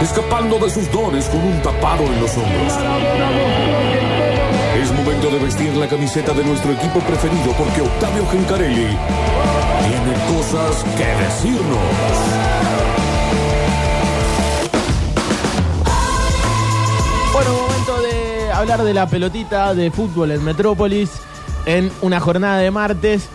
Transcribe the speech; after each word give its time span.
escapando 0.00 0.58
de 0.58 0.70
sus 0.70 0.90
dones 0.92 1.26
con 1.28 1.40
un 1.40 1.60
tapado 1.62 2.04
en 2.04 2.20
los 2.20 2.36
hombros. 2.36 2.72
Es 4.80 4.92
momento 4.92 5.30
de 5.30 5.38
vestir 5.40 5.74
la 5.74 5.88
camiseta 5.88 6.32
de 6.32 6.44
nuestro 6.44 6.72
equipo 6.72 7.00
preferido 7.00 7.52
porque 7.58 7.80
Octavio 7.80 8.26
Gencarelli 8.30 8.96
tiene 9.88 10.36
cosas 10.36 10.84
que 10.96 11.04
decirnos. 11.04 11.78
Bueno, 17.32 17.52
momento 17.52 18.00
de 18.02 18.52
hablar 18.52 18.82
de 18.84 18.94
la 18.94 19.08
pelotita 19.08 19.74
de 19.74 19.90
fútbol 19.90 20.30
en 20.30 20.44
Metrópolis 20.44 21.10
en 21.66 21.90
una 22.02 22.20
jornada 22.20 22.58
de 22.58 22.70
martes. 22.70 23.28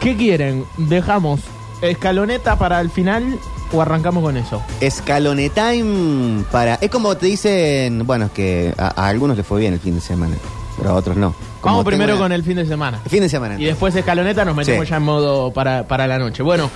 ¿Qué 0.00 0.16
quieren? 0.16 0.66
¿Dejamos 0.76 1.40
escaloneta 1.80 2.56
para 2.56 2.80
el 2.80 2.90
final 2.90 3.38
o 3.74 3.82
arrancamos 3.82 4.22
con 4.22 4.36
eso? 4.36 4.62
Escalonetime 4.80 6.44
para. 6.50 6.74
Es 6.76 6.90
como 6.90 7.16
te 7.16 7.26
dicen. 7.26 8.06
Bueno, 8.06 8.26
es 8.26 8.30
que 8.32 8.74
a, 8.78 9.02
a 9.04 9.08
algunos 9.08 9.36
les 9.36 9.46
fue 9.46 9.60
bien 9.60 9.72
el 9.74 9.80
fin 9.80 9.94
de 9.94 10.00
semana, 10.00 10.34
pero 10.76 10.90
a 10.90 10.94
otros 10.94 11.16
no. 11.16 11.34
Como 11.60 11.76
Vamos 11.76 11.86
primero 11.86 12.18
con 12.18 12.30
el 12.30 12.42
fin 12.44 12.56
de 12.56 12.66
semana. 12.66 13.00
el 13.04 13.10
fin 13.10 13.20
de 13.22 13.28
semana. 13.28 13.58
Y 13.58 13.64
después 13.64 13.94
escaloneta 13.96 14.44
nos 14.44 14.54
metemos 14.54 14.84
Sí. 14.84 14.90
ya 14.90 14.96
en 14.98 15.02
modo 15.02 15.50
para, 15.52 15.84
para 15.88 16.06
la 16.06 16.18
noche. 16.18 16.42
Bueno, 16.42 16.70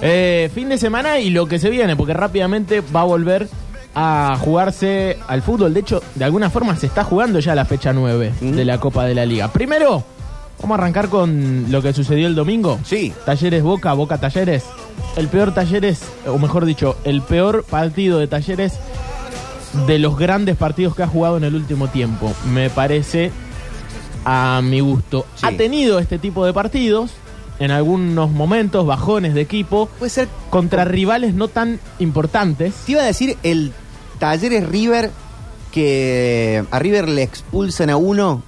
eh, 0.00 0.50
fin 0.52 0.68
de 0.68 0.78
semana 0.78 1.20
y 1.20 1.30
lo 1.30 1.46
que 1.46 1.58
se 1.60 1.70
viene, 1.70 1.94
porque 1.94 2.12
rápidamente 2.12 2.80
va 2.80 3.02
a 3.02 3.04
volver 3.04 3.48
a 3.94 4.36
jugarse 4.40 5.18
al 5.28 5.42
fútbol. 5.42 5.72
De 5.74 5.80
hecho, 5.80 6.02
de 6.16 6.24
alguna 6.24 6.50
forma 6.50 6.74
se 6.76 6.86
está 6.86 7.04
jugando 7.04 7.38
ya 7.38 7.54
la 7.54 7.64
fecha 7.64 7.92
9 7.92 8.32
Ujú. 8.40 8.50
de 8.52 8.64
la 8.64 8.78
Copa 8.80 9.04
de 9.04 9.14
la 9.14 9.24
Liga. 9.26 9.46
Primero, 9.52 10.02
vamos 10.60 10.76
a 10.76 10.80
arrancar 10.82 11.08
con 11.08 11.66
lo 11.68 11.80
que 11.82 11.92
sucedió 11.92 12.26
el 12.26 12.34
domingo. 12.34 12.80
Sí. 12.84 13.12
Talleres 13.24 13.62
Boca, 13.62 13.92
Boca 13.92 14.18
Talleres. 14.18 14.64
El 15.16 15.28
peor 15.28 15.52
Talleres, 15.54 16.00
o 16.26 16.38
mejor 16.38 16.64
dicho, 16.64 16.96
el 17.04 17.22
peor 17.22 17.64
partido 17.64 18.18
de 18.18 18.26
Talleres 18.28 18.74
de 19.86 19.98
los 19.98 20.18
grandes 20.18 20.56
partidos 20.56 20.94
que 20.94 21.02
ha 21.02 21.06
jugado 21.06 21.36
en 21.36 21.44
el 21.44 21.54
último 21.54 21.88
tiempo. 21.88 22.32
Me 22.52 22.70
parece 22.70 23.30
a 24.24 24.60
mi 24.62 24.80
gusto. 24.80 25.26
Sí. 25.34 25.46
Ha 25.46 25.56
tenido 25.56 25.98
este 25.98 26.18
tipo 26.18 26.44
de 26.46 26.52
partidos 26.52 27.10
en 27.58 27.70
algunos 27.70 28.30
momentos, 28.30 28.86
bajones 28.86 29.34
de 29.34 29.40
equipo, 29.42 29.88
Puede 29.98 30.10
ser. 30.10 30.28
contra 30.50 30.84
rivales 30.84 31.34
no 31.34 31.48
tan 31.48 31.78
importantes. 31.98 32.74
Te 32.86 32.92
iba 32.92 33.02
a 33.02 33.06
decir 33.06 33.36
el 33.42 33.72
Talleres 34.18 34.68
River 34.68 35.10
que 35.70 36.64
a 36.70 36.78
River 36.78 37.08
le 37.08 37.22
expulsan 37.22 37.90
a 37.90 37.96
uno. 37.96 38.42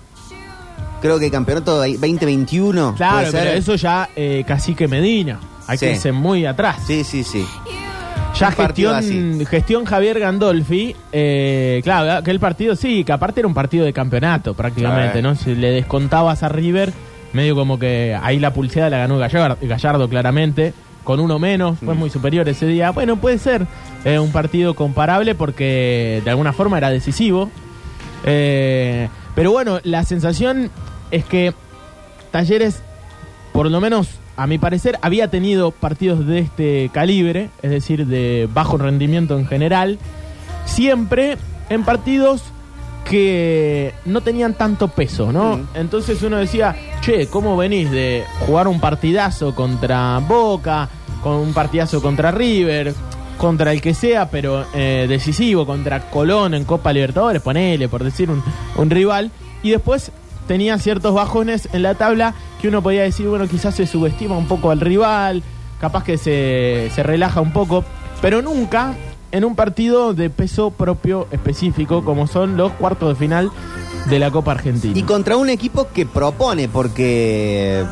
Creo 1.01 1.19
que 1.19 1.31
campeonato 1.31 1.77
2021. 1.77 2.95
Claro, 2.97 3.29
pero 3.31 3.51
eso 3.51 3.75
ya 3.75 4.09
eh, 4.17 4.45
Cacique 4.47 4.89
Medina. 4.89 5.39
Hay 5.67 5.79
Sí. 5.79 5.87
que 5.87 5.93
irse 5.93 6.13
muy 6.13 6.47
atrás. 6.47 6.79
Sí, 6.87 7.05
sí, 7.05 7.25
sí. 7.25 7.45
Ya 8.39 8.51
gestión, 8.51 9.47
gestión 9.47 9.85
Javier 9.85 10.19
Gandolfi, 10.19 10.97
eh, 11.13 11.81
claro, 11.85 12.23
que 12.25 12.33
el 12.33 12.41
partido 12.41 12.75
sí, 12.75 13.05
que 13.05 13.13
aparte 13.13 13.41
era 13.41 13.47
un 13.47 13.55
partido 13.55 13.85
de 13.85 13.93
campeonato 13.93 14.55
prácticamente. 14.55 15.23
¿no? 15.23 15.37
Si 15.37 15.55
le 15.55 15.71
descontabas 15.71 16.43
a 16.43 16.49
River, 16.49 16.93
medio 17.33 17.55
como 17.55 17.79
que 17.79 18.19
ahí 18.21 18.41
la 18.41 18.53
pulseada 18.53 18.91
la 18.91 18.99
ganó 18.99 19.19
Gallardo, 19.19 19.57
Gallardo 19.63 20.09
claramente, 20.09 20.75
con 21.05 21.21
uno 21.21 21.39
menos, 21.39 21.79
fue 21.79 21.95
Mm. 21.95 21.99
muy 21.99 22.11
superior 22.11 22.49
ese 22.49 22.67
día. 22.67 22.91
Bueno, 22.91 23.17
puede 23.17 23.39
ser 23.39 23.67
eh, 24.05 24.19
un 24.19 24.33
partido 24.33 24.75
comparable 24.75 25.35
porque 25.37 26.21
de 26.25 26.31
alguna 26.31 26.53
forma 26.53 26.77
era 26.79 26.91
decisivo. 26.91 27.51
Eh, 28.25 29.09
pero 29.35 29.53
bueno, 29.53 29.79
la 29.85 30.05
sensación 30.05 30.71
es 31.11 31.25
que 31.25 31.55
Talleres, 32.33 32.83
por 33.53 33.71
lo 33.71 33.81
menos 33.81 34.09
a 34.37 34.47
mi 34.47 34.59
parecer, 34.59 34.99
había 35.03 35.29
tenido 35.29 35.71
partidos 35.71 36.27
de 36.27 36.41
este 36.41 36.91
calibre, 36.93 37.51
es 37.63 37.71
decir, 37.71 38.07
de 38.07 38.49
bajo 38.53 38.77
rendimiento 38.77 39.39
en 39.39 39.47
general, 39.47 39.99
siempre 40.65 41.37
en 41.69 41.85
partidos 41.85 42.43
que 43.05 43.93
no 44.07 44.23
tenían 44.23 44.55
tanto 44.55 44.89
peso, 44.89 45.31
¿no? 45.31 45.59
Mm. 45.59 45.67
Entonces 45.75 46.23
uno 46.23 46.39
decía, 46.39 46.75
che, 47.01 47.27
¿cómo 47.29 47.57
venís 47.57 47.91
de 47.91 48.25
jugar 48.47 48.67
un 48.67 48.81
partidazo 48.81 49.55
contra 49.55 50.19
Boca, 50.19 50.89
con 51.23 51.35
un 51.35 51.53
partidazo 51.53 52.03
contra 52.03 52.31
River, 52.31 52.95
contra 53.37 53.73
el 53.73 53.81
que 53.81 53.95
sea, 53.95 54.31
pero 54.31 54.65
eh, 54.75 55.07
decisivo, 55.09 55.67
contra 55.67 56.11
Colón 56.11 56.55
en 56.55 56.65
Copa 56.65 56.93
Libertadores, 56.93 57.43
ponele, 57.43 57.89
por 57.89 58.03
decir 58.03 58.31
un, 58.31 58.43
un 58.77 58.91
rival, 58.91 59.31
y 59.63 59.71
después 59.71 60.11
tenía 60.47 60.79
ciertos 60.79 61.15
bajones 61.15 61.69
en 61.73 61.83
la 61.83 61.95
tabla 61.95 62.35
que 62.61 62.69
uno 62.69 62.83
podía 62.83 63.03
decir, 63.03 63.29
bueno, 63.29 63.49
quizás 63.49 63.75
se 63.75 63.87
subestima 63.87 64.37
un 64.37 64.47
poco 64.47 64.71
al 64.71 64.81
rival, 64.81 65.43
capaz 65.81 66.05
que 66.05 66.19
se, 66.19 66.91
se 66.95 67.03
relaja 67.03 67.41
un 67.41 67.53
poco, 67.53 67.85
pero 68.21 68.43
nunca 68.43 68.95
en 69.33 69.45
un 69.45 69.57
partido 69.57 70.15
de 70.15 70.31
peso 70.31 70.71
propio 70.71 71.27
específico, 71.33 72.05
como 72.05 72.27
son 72.27 72.57
los 72.57 72.73
cuartos 72.73 73.09
de 73.09 73.15
final 73.17 73.51
de 74.09 74.19
la 74.19 74.31
Copa 74.31 74.53
Argentina. 74.53 74.97
Y 74.97 75.03
contra 75.03 75.37
un 75.37 75.49
equipo 75.49 75.89
que 75.93 76.07
propone, 76.07 76.69
porque 76.69 77.85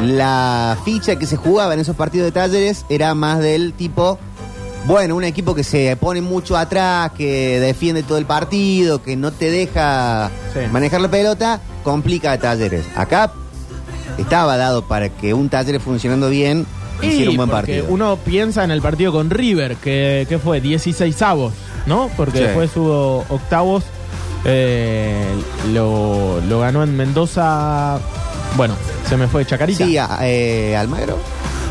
la 0.00 0.76
ficha 0.84 1.16
que 1.16 1.26
se 1.26 1.36
jugaba 1.36 1.74
en 1.74 1.80
esos 1.80 1.94
partidos 1.94 2.26
de 2.26 2.32
talleres 2.32 2.84
era 2.88 3.14
más 3.14 3.38
del 3.38 3.72
tipo, 3.74 4.18
bueno, 4.86 5.14
un 5.16 5.24
equipo 5.24 5.54
que 5.54 5.64
se 5.64 5.96
pone 5.96 6.20
mucho 6.20 6.56
atrás, 6.56 7.12
que 7.16 7.60
defiende 7.60 8.02
todo 8.02 8.18
el 8.18 8.26
partido, 8.26 9.02
que 9.02 9.16
no 9.16 9.30
te 9.32 9.50
deja 9.50 10.30
Sí. 10.52 10.60
manejar 10.72 11.00
la 11.00 11.08
pelota, 11.10 11.60
complica 11.84 12.32
a 12.32 12.38
talleres. 12.38 12.84
Acá 12.96 13.32
estaba 14.18 14.56
dado 14.56 14.82
para 14.86 15.08
que 15.08 15.34
un 15.34 15.48
talleres 15.48 15.82
funcionando 15.82 16.28
bien 16.28 16.66
hiciera 17.00 17.30
un 17.30 17.36
buen 17.36 17.48
partido. 17.50 17.86
uno 17.88 18.16
piensa 18.24 18.62
en 18.64 18.70
el 18.70 18.80
partido 18.82 19.12
con 19.12 19.30
River, 19.30 19.76
que, 19.76 20.26
que 20.28 20.38
fue 20.38 20.60
16 20.60 21.20
avos, 21.22 21.52
¿no? 21.86 22.10
Porque 22.16 22.38
Sí. 22.38 22.44
después 22.44 22.76
hubo 22.76 23.24
octavos, 23.28 23.84
eh, 24.44 25.24
lo, 25.72 26.40
lo 26.48 26.60
ganó 26.60 26.82
en 26.82 26.96
Mendoza, 26.96 27.98
bueno, 28.56 28.74
se 29.08 29.16
me 29.16 29.26
fue 29.28 29.44
Chacarita. 29.46 29.84
Sí, 29.84 29.96
a- 29.98 30.18
eh, 30.22 30.76
Almagro. 30.76 31.16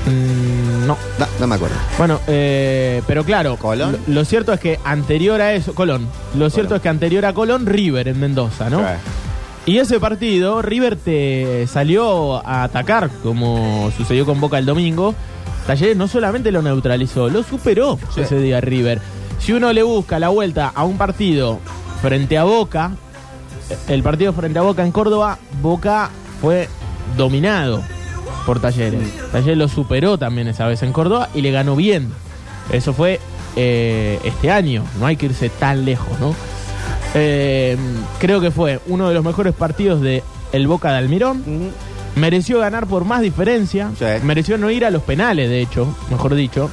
Mm, 0.08 0.51
no. 0.88 0.98
No, 1.20 1.28
no 1.40 1.48
me 1.48 1.56
acuerdo. 1.56 1.76
Bueno, 1.98 2.20
eh, 2.28 3.02
pero 3.08 3.24
claro, 3.24 3.58
¿Colón? 3.58 3.98
Lo, 4.08 4.14
lo 4.16 4.26
cierto 4.26 4.54
es 4.54 4.60
que 4.60 4.80
anterior 4.84 5.40
a 5.42 5.54
eso, 5.54 5.74
Colón, 5.74 6.08
lo 6.36 6.50
cierto 6.50 6.76
es 6.76 6.82
que 6.82 6.90
anterior 6.90 7.26
a 7.26 7.34
Colón, 7.34 7.66
River 7.66 8.08
en 8.08 8.20
Mendoza, 8.20 8.70
¿no? 8.70 8.82
Y 9.66 9.78
ese 9.78 10.00
partido, 10.00 10.62
River 10.64 10.96
te 10.96 11.68
salió 11.68 12.46
a 12.46 12.64
atacar, 12.64 13.10
como 13.22 13.92
sucedió 13.96 14.26
con 14.26 14.40
Boca 14.42 14.58
el 14.58 14.66
domingo. 14.66 15.14
Talleres 15.68 15.96
no 15.96 16.08
solamente 16.08 16.52
lo 16.52 16.64
neutralizó, 16.64 17.30
lo 17.30 17.44
superó 17.44 18.00
Sí. 18.14 18.22
ese 18.22 18.40
día 18.40 18.60
River. 18.60 19.00
Si 19.40 19.54
uno 19.54 19.72
le 19.72 19.84
busca 19.84 20.18
la 20.18 20.30
vuelta 20.30 20.72
a 20.74 20.84
un 20.84 20.98
partido 20.98 21.60
frente 22.02 22.38
a 22.40 22.44
Boca, 22.44 22.92
el 23.88 24.02
partido 24.02 24.34
frente 24.34 24.58
a 24.58 24.64
Boca 24.64 24.84
en 24.84 24.92
Córdoba, 24.92 25.38
Boca 25.62 26.10
fue 26.42 26.68
dominado 27.16 27.84
por 28.46 28.60
Talleres. 28.60 29.08
Talleres 29.32 29.58
lo 29.58 29.68
superó 29.68 30.18
también 30.18 30.48
esa 30.48 30.66
vez 30.68 30.82
en 30.84 30.94
Córdoba 30.94 31.30
y 31.34 31.42
le 31.42 31.52
ganó 31.52 31.76
bien. 31.76 32.12
Eso 32.72 32.94
fue 32.94 33.20
eh, 33.56 34.20
este 34.24 34.52
año, 34.52 34.84
no 35.00 35.06
hay 35.06 35.18
que 35.18 35.28
irse 35.28 35.50
tan 35.50 35.86
lejos, 35.86 36.20
¿no? 36.20 36.36
Eh, 37.14 37.78
creo 38.20 38.40
que 38.40 38.52
fue 38.52 38.80
uno 38.88 39.08
de 39.10 39.14
los 39.14 39.24
mejores 39.24 39.54
partidos 39.54 40.02
de 40.02 40.24
el 40.54 40.68
Boca 40.68 40.92
de 40.92 40.98
Almirón. 40.98 41.44
Mereció 42.16 42.60
ganar 42.60 42.88
por 42.88 43.06
más 43.06 43.22
diferencia. 43.22 43.92
Sí. 43.98 44.06
Mereció 44.24 44.58
no 44.58 44.70
ir 44.70 44.86
a 44.86 44.90
los 44.92 45.04
penales, 45.04 45.50
de 45.50 45.62
hecho, 45.62 45.96
mejor 46.10 46.36
dicho. 46.36 46.70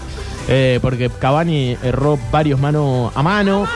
eh, 0.49 0.79
porque 0.81 1.11
Cavani 1.11 1.77
erró 1.83 2.19
varios 2.33 2.59
mano 2.59 3.13
a 3.15 3.23
mano. 3.23 3.67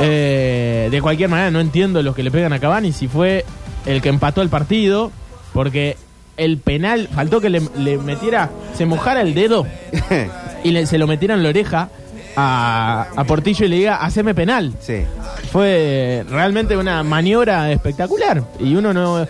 Eh, 0.00 0.88
de 0.90 1.02
cualquier 1.02 1.28
manera, 1.28 1.50
no 1.50 1.60
entiendo 1.60 2.02
los 2.02 2.14
que 2.14 2.22
le 2.22 2.30
pegan 2.30 2.52
a 2.52 2.58
Cavani 2.60 2.92
si 2.92 3.08
fue 3.08 3.44
el 3.86 4.00
que 4.00 4.08
empató 4.08 4.42
el 4.42 4.48
partido. 4.48 5.10
Porque 5.52 5.96
el 6.38 6.58
penal, 6.58 7.08
faltó 7.14 7.40
que 7.40 7.50
le, 7.50 7.60
le 7.76 7.98
metiera, 7.98 8.50
se 8.74 8.86
mojara 8.86 9.20
el 9.20 9.34
dedo 9.34 9.66
y 10.64 10.70
le- 10.70 10.86
se 10.86 10.96
lo 10.98 11.06
metiera 11.06 11.34
en 11.34 11.42
la 11.42 11.48
oreja 11.50 11.88
a, 12.36 13.08
a 13.16 13.24
Portillo 13.24 13.66
y 13.66 13.68
le 13.68 13.76
diga, 13.76 13.96
haceme 13.96 14.34
penal. 14.34 14.72
sí. 14.80 15.02
Fue 15.52 16.24
realmente 16.28 16.76
una 16.76 17.02
maniobra 17.02 17.70
espectacular. 17.72 18.42
Y 18.60 18.74
uno 18.74 18.92
no. 18.92 19.26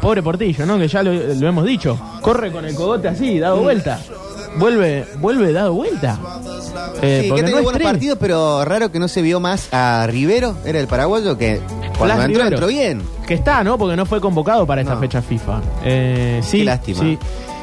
Pobre 0.00 0.22
Portillo, 0.22 0.66
¿no? 0.66 0.76
Que 0.76 0.88
ya 0.88 1.02
lo, 1.04 1.12
lo 1.12 1.48
hemos 1.48 1.64
dicho. 1.64 1.96
Corre 2.20 2.50
con 2.50 2.64
el 2.64 2.74
cogote 2.74 3.06
así, 3.08 3.38
dado 3.38 3.58
vuelta. 3.62 4.00
Vuelve, 4.58 5.06
vuelve 5.18 5.52
dado 5.52 5.72
vuelta. 5.72 6.18
Eh, 7.00 7.20
sí, 7.22 7.28
que 7.32 7.40
ha 7.40 7.44
tenido 7.44 7.62
buenos 7.62 7.80
partidos, 7.80 8.18
pero 8.20 8.64
raro 8.64 8.90
que 8.90 8.98
no 8.98 9.06
se 9.08 9.22
vio 9.22 9.38
más 9.40 9.68
a 9.72 10.04
Rivero, 10.08 10.56
era 10.64 10.80
el 10.80 10.88
paraguayo, 10.88 11.38
que 11.38 11.60
cuando 11.96 12.14
Blas 12.16 12.26
entró, 12.26 12.44
Rivero. 12.44 12.56
entró 12.56 12.66
bien. 12.68 13.02
Que 13.26 13.34
está, 13.34 13.62
¿no? 13.64 13.78
Porque 13.78 13.96
no 13.96 14.06
fue 14.06 14.20
convocado 14.20 14.66
para 14.66 14.80
esta 14.82 14.94
No. 14.94 15.00
fecha 15.00 15.22
FIFA. 15.22 15.60
Eh, 15.84 16.40
sí, 16.42 16.58
Qué 16.58 16.64
lástima. 16.64 17.00
Sí. 17.00 17.18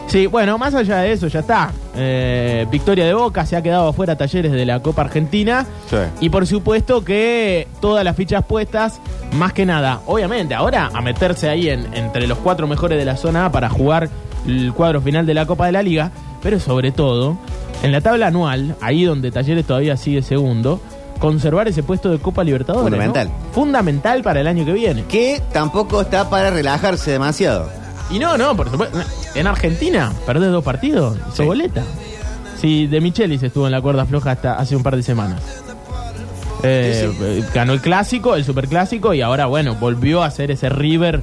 Sí, 0.08 0.26
bueno, 0.26 0.58
más 0.58 0.74
allá 0.74 0.98
de 1.02 1.12
eso, 1.12 1.28
ya 1.28 1.42
está. 1.42 1.72
Eh, 1.96 2.66
victoria 2.72 3.06
de 3.06 3.14
Boca, 3.14 3.46
se 3.46 3.56
ha 3.56 3.62
quedado 3.62 3.90
afuera 3.90 4.18
Talleres 4.18 4.52
de 4.52 4.66
la 4.66 4.82
Copa 4.82 5.04
Argentina. 5.04 5.68
Sí. 5.88 5.98
Y 6.22 6.30
por 6.30 6.48
supuesto 6.48 7.04
que 7.04 7.68
todas 7.80 8.04
las 8.04 8.16
fichas 8.16 8.44
puestas, 8.44 9.02
más 9.34 9.54
que 9.54 9.68
nada, 9.68 10.02
obviamente, 10.08 10.56
ahora 10.56 10.90
a 10.92 11.02
meterse 11.02 11.48
ahí 11.48 11.70
en, 11.70 11.94
entre 11.94 12.26
los 12.26 12.40
cuatro 12.40 12.66
mejores 12.68 12.98
de 12.98 13.06
la 13.06 13.18
zona 13.18 13.46
A 13.46 13.52
para 13.52 13.70
jugar 13.70 14.10
el 14.48 14.74
cuadro 14.74 15.00
final 15.00 15.28
de 15.28 15.36
la 15.36 15.46
Copa 15.46 15.68
de 15.68 15.74
la 15.74 15.84
Liga, 15.84 16.10
pero 16.42 16.60
sobre 16.60 16.92
todo, 16.92 17.38
en 17.84 17.92
la 17.92 18.02
tabla 18.02 18.28
anual, 18.28 18.76
ahí 18.82 19.04
donde 19.04 19.30
Talleres 19.30 19.64
todavía 19.68 19.96
sigue 19.96 20.24
segundo, 20.24 20.82
conservar 21.20 21.68
ese 21.68 21.84
puesto 21.84 22.10
de 22.10 22.18
Copa 22.20 22.44
Libertadores. 22.44 22.84
¿no? 22.86 22.90
Fundamental. 22.98 23.30
Fundamental 23.52 24.22
para 24.24 24.40
el 24.42 24.48
año 24.48 24.66
que 24.66 24.74
viene. 24.74 25.04
Que 25.06 25.42
tampoco 25.52 26.02
está 26.02 26.30
para 26.30 26.50
relajarse 26.50 27.12
demasiado. 27.12 27.70
Y 28.10 28.18
no, 28.20 28.38
no, 28.38 28.56
por 28.56 28.72
supuesto. 28.72 28.98
En 29.36 29.46
Argentina, 29.46 30.12
perdés 30.26 30.52
dos 30.52 30.64
partidos, 30.64 31.18
hizo 31.28 31.36
Sí. 31.36 31.44
boleta. 31.44 31.84
Sí, 32.60 32.88
De 32.88 33.00
Michelis 33.00 33.44
estuvo 33.44 33.66
en 33.68 33.72
la 33.72 33.82
cuerda 33.82 34.06
floja 34.06 34.32
hasta 34.32 34.56
hace 34.56 34.76
un 34.76 34.84
par 34.84 34.96
de 34.96 35.04
semanas. 35.04 35.42
Eh, 36.64 37.10
eh, 37.22 37.44
Ganó 37.54 37.74
el 37.74 37.80
clásico, 37.82 38.36
el 38.36 38.44
superclásico, 38.44 39.14
y 39.14 39.22
ahora, 39.22 39.46
bueno, 39.46 39.76
volvió 39.76 40.24
a 40.24 40.32
ser 40.32 40.52
ese 40.52 40.68
River 40.70 41.22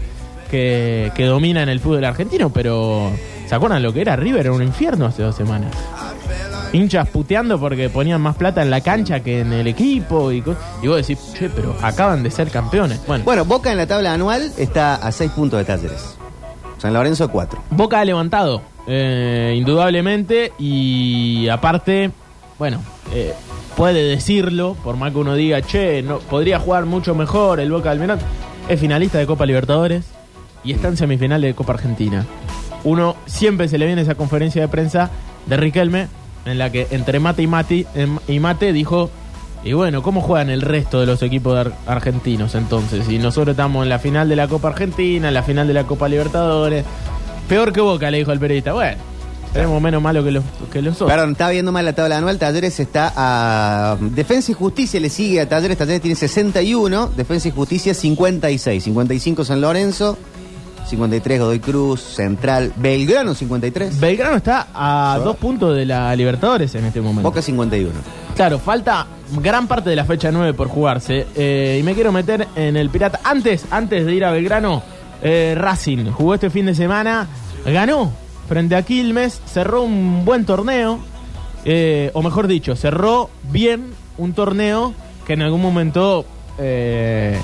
que, 0.50 1.12
que 1.14 1.26
domina 1.26 1.62
en 1.62 1.68
el 1.68 1.80
fútbol 1.80 2.04
argentino, 2.04 2.48
pero 2.50 3.10
¿se 3.46 3.54
acuerdan 3.54 3.82
lo 3.82 3.92
que 3.92 4.00
era 4.00 4.16
River? 4.16 4.42
Era 4.46 4.52
un 4.52 4.62
infierno 4.62 5.04
hace 5.06 5.22
dos 5.22 5.36
semanas. 5.36 5.74
Hinchas 6.72 7.08
puteando 7.08 7.58
porque 7.58 7.88
ponían 7.88 8.20
más 8.20 8.36
plata 8.36 8.62
en 8.62 8.70
la 8.70 8.80
cancha 8.80 9.20
que 9.20 9.40
en 9.40 9.52
el 9.52 9.66
equipo, 9.66 10.32
y, 10.32 10.42
y 10.82 10.86
vos 10.88 10.96
decís, 10.96 11.18
che, 11.34 11.48
pero 11.48 11.74
acaban 11.82 12.22
de 12.22 12.30
ser 12.30 12.50
campeones. 12.50 13.00
Bueno, 13.06 13.24
Bueno, 13.24 13.44
Boca 13.44 13.70
en 13.70 13.78
la 13.78 13.86
tabla 13.86 14.12
anual 14.12 14.50
está 14.56 14.96
a 14.96 15.12
6 15.12 15.30
puntos 15.32 15.58
de 15.58 15.64
Talleres. 15.64 16.16
San 16.78 16.92
Lorenzo 16.92 17.30
4. 17.30 17.62
Boca 17.70 18.00
ha 18.00 18.04
levantado, 18.04 18.62
eh, 18.86 19.54
indudablemente, 19.56 20.52
y 20.58 21.48
aparte, 21.48 22.10
bueno, 22.58 22.80
eh, 23.14 23.32
puede 23.76 24.02
decirlo, 24.02 24.76
por 24.84 24.96
más 24.96 25.12
que 25.12 25.18
uno 25.18 25.34
diga, 25.34 25.62
che, 25.62 26.02
no, 26.02 26.18
podría 26.18 26.58
jugar 26.58 26.84
mucho 26.84 27.14
mejor 27.14 27.60
el 27.60 27.70
Boca 27.70 27.90
del 27.90 27.98
Almirante, 27.98 28.24
es 28.68 28.78
finalista 28.80 29.18
de 29.18 29.26
Copa 29.26 29.46
Libertadores 29.46 30.06
y 30.64 30.72
está 30.72 30.88
en 30.88 30.96
semifinal 30.96 31.40
de 31.40 31.54
Copa 31.54 31.74
Argentina. 31.74 32.26
Uno 32.84 33.16
siempre 33.26 33.68
se 33.68 33.78
le 33.78 33.86
viene 33.86 34.02
esa 34.02 34.14
conferencia 34.14 34.60
de 34.62 34.68
prensa 34.68 35.10
de 35.46 35.56
Riquelme, 35.56 36.08
en 36.46 36.58
la 36.58 36.70
que 36.70 36.86
entre 36.90 37.20
mate 37.20 37.42
y 37.42 37.46
mate, 37.46 37.86
y 38.28 38.40
mate 38.40 38.72
dijo, 38.72 39.10
y 39.64 39.72
bueno, 39.72 40.02
¿cómo 40.02 40.20
juegan 40.20 40.48
el 40.48 40.62
resto 40.62 41.00
de 41.00 41.06
los 41.06 41.22
equipos 41.22 41.68
argentinos 41.86 42.54
entonces? 42.54 43.08
Y 43.08 43.18
nosotros 43.18 43.54
estamos 43.54 43.82
en 43.82 43.88
la 43.88 43.98
final 43.98 44.28
de 44.28 44.36
la 44.36 44.46
Copa 44.46 44.68
Argentina, 44.68 45.28
en 45.28 45.34
la 45.34 45.42
final 45.42 45.66
de 45.66 45.74
la 45.74 45.84
Copa 45.84 46.08
Libertadores. 46.08 46.84
Peor 47.48 47.72
que 47.72 47.80
Boca, 47.80 48.10
le 48.10 48.18
dijo 48.18 48.30
al 48.30 48.38
periodista. 48.38 48.72
Bueno, 48.72 48.96
tenemos 49.52 49.80
menos 49.80 50.02
malo 50.02 50.22
que 50.22 50.30
los, 50.30 50.44
que 50.70 50.82
los 50.82 50.94
otros. 50.96 51.10
Perdón, 51.10 51.32
está 51.32 51.50
viendo 51.50 51.72
mal 51.72 51.84
la 51.84 51.94
tabla 51.94 52.18
anual. 52.18 52.38
Talleres 52.38 52.78
está 52.78 53.12
a. 53.16 53.96
Defensa 54.00 54.52
y 54.52 54.54
Justicia 54.54 55.00
le 55.00 55.08
sigue 55.08 55.40
a 55.40 55.48
Talleres. 55.48 55.78
Talleres 55.78 56.02
tiene 56.02 56.14
61. 56.14 57.12
Defensa 57.16 57.48
y 57.48 57.50
Justicia 57.52 57.94
56. 57.94 58.84
55 58.84 59.44
San 59.44 59.60
Lorenzo. 59.60 60.18
53 60.86 61.40
Godoy 61.40 61.60
Cruz. 61.60 62.00
Central. 62.00 62.72
Belgrano 62.76 63.34
53. 63.34 63.98
Belgrano 64.00 64.36
está 64.36 64.68
a 64.74 65.18
dos 65.22 65.36
puntos 65.36 65.74
de 65.76 65.84
la 65.84 66.14
Libertadores 66.14 66.74
en 66.74 66.84
este 66.84 67.00
momento. 67.00 67.28
Boca 67.28 67.42
51. 67.42 67.90
Claro, 68.34 68.58
falta 68.58 69.06
gran 69.42 69.66
parte 69.66 69.90
de 69.90 69.96
la 69.96 70.04
fecha 70.04 70.30
9 70.30 70.54
por 70.54 70.68
jugarse. 70.68 71.26
eh, 71.34 71.78
y 71.80 71.82
me 71.82 71.94
quiero 71.94 72.12
meter 72.12 72.46
en 72.54 72.76
el 72.76 72.90
Pirata. 72.90 73.20
Antes, 73.24 73.64
antes 73.70 74.06
de 74.06 74.14
ir 74.14 74.24
a 74.24 74.30
Belgrano, 74.30 74.82
eh, 75.22 75.54
Racing 75.56 76.10
jugó 76.12 76.34
este 76.34 76.50
fin 76.50 76.66
de 76.66 76.74
semana, 76.74 77.26
ganó 77.64 78.12
frente 78.48 78.76
a 78.76 78.82
Quilmes, 78.82 79.40
cerró 79.46 79.82
un 79.82 80.24
buen 80.24 80.44
torneo, 80.44 81.00
eh, 81.64 82.10
o 82.14 82.22
mejor 82.22 82.46
dicho, 82.46 82.76
cerró 82.76 83.28
bien 83.50 83.92
un 84.18 84.34
torneo 84.34 84.94
que 85.26 85.32
en 85.32 85.42
algún 85.42 85.60
momento 85.62 86.24
eh, 86.58 87.36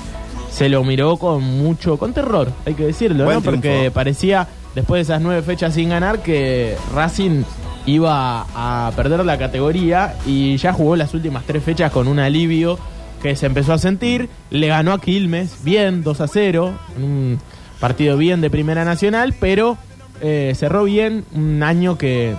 se 0.53 0.69
lo 0.69 0.83
miró 0.83 1.17
con 1.17 1.41
mucho, 1.43 1.97
con 1.97 2.13
terror, 2.13 2.51
hay 2.65 2.75
que 2.75 2.85
decirlo, 2.85 3.25
Buen 3.25 3.37
¿no? 3.37 3.43
Porque 3.43 3.89
parecía, 3.91 4.47
después 4.75 4.99
de 4.99 5.01
esas 5.13 5.21
nueve 5.21 5.41
fechas 5.41 5.73
sin 5.73 5.89
ganar, 5.89 6.21
que 6.21 6.75
Racing 6.93 7.43
iba 7.87 8.45
a 8.53 8.91
perder 8.95 9.25
la 9.25 9.39
categoría 9.39 10.15
y 10.27 10.55
ya 10.57 10.71
jugó 10.71 10.95
las 10.95 11.13
últimas 11.15 11.43
tres 11.45 11.63
fechas 11.63 11.91
con 11.91 12.07
un 12.07 12.19
alivio 12.19 12.77
que 13.21 13.35
se 13.35 13.47
empezó 13.47 13.73
a 13.73 13.79
sentir. 13.79 14.29
Le 14.51 14.67
ganó 14.67 14.93
a 14.93 15.01
Quilmes, 15.01 15.63
bien, 15.63 16.03
2 16.03 16.21
a 16.21 16.27
0, 16.27 16.73
en 16.97 17.03
un 17.03 17.39
partido 17.79 18.15
bien 18.15 18.39
de 18.39 18.51
Primera 18.51 18.85
Nacional, 18.85 19.33
pero 19.39 19.77
eh, 20.21 20.53
cerró 20.55 20.83
bien 20.83 21.25
un 21.33 21.63
año 21.63 21.97
que 21.97 22.35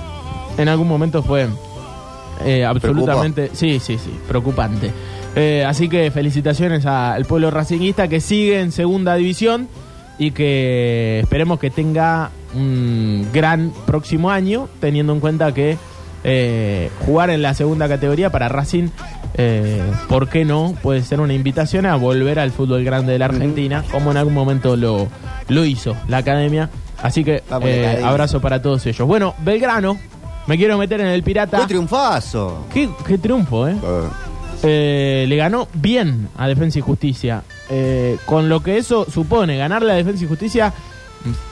en 0.56 0.69
algún 0.69 0.87
momento 0.87 1.25
fue 1.25 1.49
eh, 2.44 2.64
absolutamente, 2.64 3.50
sí, 3.55 3.81
sí, 3.81 3.99
sí, 3.99 4.11
preocupante. 4.28 4.93
Eh, 5.37 5.65
así 5.67 5.89
que 5.89 6.11
felicitaciones 6.11 6.87
al 6.87 7.25
pueblo 7.25 7.51
racinguista 7.51 8.09
que 8.09 8.21
sigue 8.21 8.61
en 8.61 8.71
segunda 8.71 9.15
división 9.17 9.69
y 10.19 10.31
que 10.31 11.21
esperemos 11.21 11.59
que 11.59 11.71
tenga 11.71 12.31
un 12.55 13.27
gran 13.33 13.73
próximo 13.85 14.31
año, 14.31 14.69
teniendo 14.81 15.13
en 15.13 15.21
cuenta 15.21 15.53
que 15.53 15.77
eh, 16.23 16.89
jugar 17.05 17.31
en 17.31 17.43
la 17.43 17.53
segunda 17.55 17.89
categoría 17.89 18.31
para 18.31 18.49
Racing, 18.49 18.89
eh, 19.35 19.83
¿por 20.09 20.29
qué 20.29 20.45
no? 20.45 20.75
Puede 20.83 21.03
ser 21.03 21.21
una 21.21 21.35
invitación 21.35 21.85
a 21.87 21.97
volver 21.97 22.39
al 22.39 22.53
fútbol 22.53 22.85
grande 22.85 23.13
de 23.13 23.19
la 23.19 23.25
Argentina, 23.25 23.85
como 23.91 24.13
en 24.13 24.17
algún 24.17 24.35
momento 24.35 24.77
lo, 24.77 25.09
lo 25.49 25.65
hizo 25.65 25.97
la 26.07 26.19
academia. 26.19 26.71
Así 27.03 27.25
que 27.25 27.43
eh, 27.63 28.03
abrazo 28.05 28.41
para 28.41 28.63
todos 28.63 28.87
ellos. 28.87 29.07
Bueno, 29.07 29.35
Belgrano, 29.41 29.99
me 30.47 30.57
quiero 30.57 30.79
meter 30.79 31.01
en 31.01 31.09
el 31.09 31.23
Pirata. 31.23 31.59
¡Qué 31.59 31.67
triunfazo! 31.67 32.67
Qué, 32.73 32.89
qué 33.07 33.19
triunfo, 33.19 33.67
¿eh? 33.69 33.73
Eh, 33.83 34.09
Eh, 34.66 35.26
le 35.28 35.37
ganó 35.37 35.69
bien 35.75 36.28
a 36.37 36.49
Defensa 36.49 36.78
y 36.78 36.82
Justicia. 36.82 37.43
Eh, 37.70 38.16
con 38.26 38.49
lo 38.49 38.62
que 38.62 38.78
eso 38.78 39.06
supone, 39.12 39.56
ganarle 39.56 39.93
a 39.93 39.94
Defensa 39.94 40.25
y 40.25 40.28
Justicia 40.28 40.72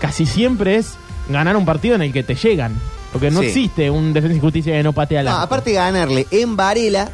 casi 0.00 0.26
siempre 0.26 0.76
es 0.76 0.94
ganar 1.28 1.56
un 1.56 1.64
partido 1.64 1.94
en 1.94 2.02
el 2.02 2.12
que 2.12 2.22
te 2.22 2.34
llegan. 2.34 2.74
Porque 3.12 3.30
no 3.30 3.40
Sí. 3.40 3.46
existe 3.46 3.90
un 3.90 4.12
Defensa 4.14 4.36
y 4.36 4.40
Justicia 4.40 4.72
que 4.72 4.82
no 4.82 4.92
patea 4.94 5.22
la. 5.22 5.30
No, 5.32 5.36
aparte 5.38 5.70
de 5.70 5.76
ganarle 5.76 6.26
en 6.30 6.56
Varela, 6.56 7.10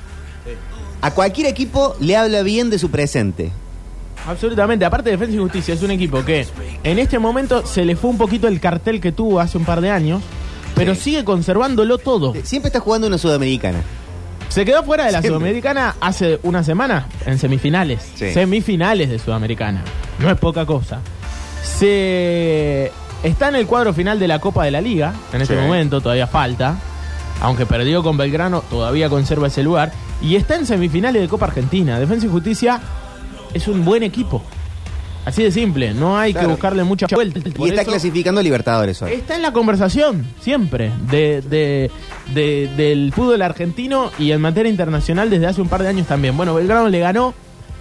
a 1.01 1.11
cualquier 1.13 1.49
equipo 1.49 1.97
le 2.01 2.17
habla 2.17 2.43
bien 2.43 2.71
de 2.71 2.79
su 2.79 2.91
presente. 2.91 3.51
Absolutamente. 4.27 4.85
Aparte, 4.85 5.11
Defensa 5.11 5.35
y 5.35 5.39
Justicia 5.39 5.75
es 5.75 5.83
un 5.83 5.91
equipo 5.91 6.25
que 6.25 6.47
en 6.85 6.99
este 6.99 7.19
momento 7.19 7.67
se 7.67 7.85
le 7.85 7.97
fue 7.97 8.11
un 8.11 8.19
poquito 8.19 8.47
el 8.47 8.61
cartel 8.61 9.01
que 9.01 9.11
tuvo 9.13 9.41
hace 9.41 9.59
un 9.59 9.65
par 9.65 9.81
de 9.81 9.91
años, 9.91 10.23
pero 10.75 10.95
Sí. 10.95 11.01
sigue 11.03 11.25
conservándolo 11.25 11.99
todo. 11.99 12.35
Siempre 12.45 12.69
está 12.69 12.81
jugando 12.81 13.07
una 13.07 13.19
sudamericana. 13.19 13.81
Se 14.59 14.65
quedó 14.65 14.83
fuera 14.83 15.05
de 15.07 15.13
la 15.13 15.21
Siempre. 15.21 15.39
Sudamericana 15.39 15.95
hace 16.01 16.41
una 16.43 16.65
semana 16.65 17.07
en 17.25 17.39
semifinales. 17.39 18.03
Sí. 18.17 18.33
Semifinales 18.33 19.09
de 19.09 19.21
Sudamericana. 19.21 19.85
No 20.19 20.29
es 20.29 20.37
poca 20.37 20.67
cosa. 20.67 20.99
Se 21.63 22.91
está 23.23 23.51
en 23.51 23.55
el 23.55 23.69
cuadro 23.69 23.95
final 23.95 24.19
de 24.19 24.27
la 24.27 24.41
Copa 24.41 24.65
de 24.65 24.73
la 24.73 24.81
Liga. 24.81 25.13
En 25.33 25.43
este 25.43 25.55
Sí. 25.55 25.61
momento 25.61 26.01
todavía 26.01 26.27
falta. 26.27 26.77
Aunque 27.41 27.67
perdió 27.67 28.03
con 28.03 28.17
Belgrano, 28.17 28.63
todavía 28.63 29.09
conserva 29.09 29.47
ese 29.47 29.63
lugar. 29.63 29.93
Y 30.21 30.35
está 30.35 30.57
en 30.57 30.67
semifinales 30.67 31.23
de 31.23 31.29
Copa 31.29 31.47
Argentina. 31.47 32.01
Defensa 32.01 32.27
y 32.27 32.29
Justicia 32.29 32.81
es 33.55 33.69
un 33.69 33.85
buen 33.85 34.03
equipo. 34.03 34.43
Así 35.29 35.43
de 35.43 35.53
simple. 35.53 35.95
No 35.95 36.19
hay 36.19 36.33
Claro. 36.33 36.49
que 36.49 36.53
buscarle 36.53 36.85
mucha 36.85 37.07
vuelta. 37.13 37.39
Y 37.39 37.51
Por 37.53 37.69
está 37.69 37.83
eso- 37.83 37.91
clasificando 37.91 38.41
a 38.41 38.45
Libertadores 38.45 39.01
hoy. 39.03 39.13
Está 39.13 39.37
en 39.37 39.43
la 39.43 39.53
conversación, 39.53 40.27
siempre, 40.41 40.91
de, 41.11 41.41
de- 41.43 41.91
de- 42.35 42.71
del 42.77 43.13
fútbol 43.13 43.43
argentino 43.43 44.11
y 44.19 44.33
en 44.33 44.41
materia 44.41 44.71
internacional 44.71 45.31
desde 45.31 45.47
hace 45.47 45.61
un 45.61 45.69
par 45.69 45.83
de 45.83 45.89
años 45.89 46.07
también. 46.07 46.37
Bueno, 46.37 46.55
Belgrano 46.55 46.89
le 46.89 46.99
ganó, 47.01 47.35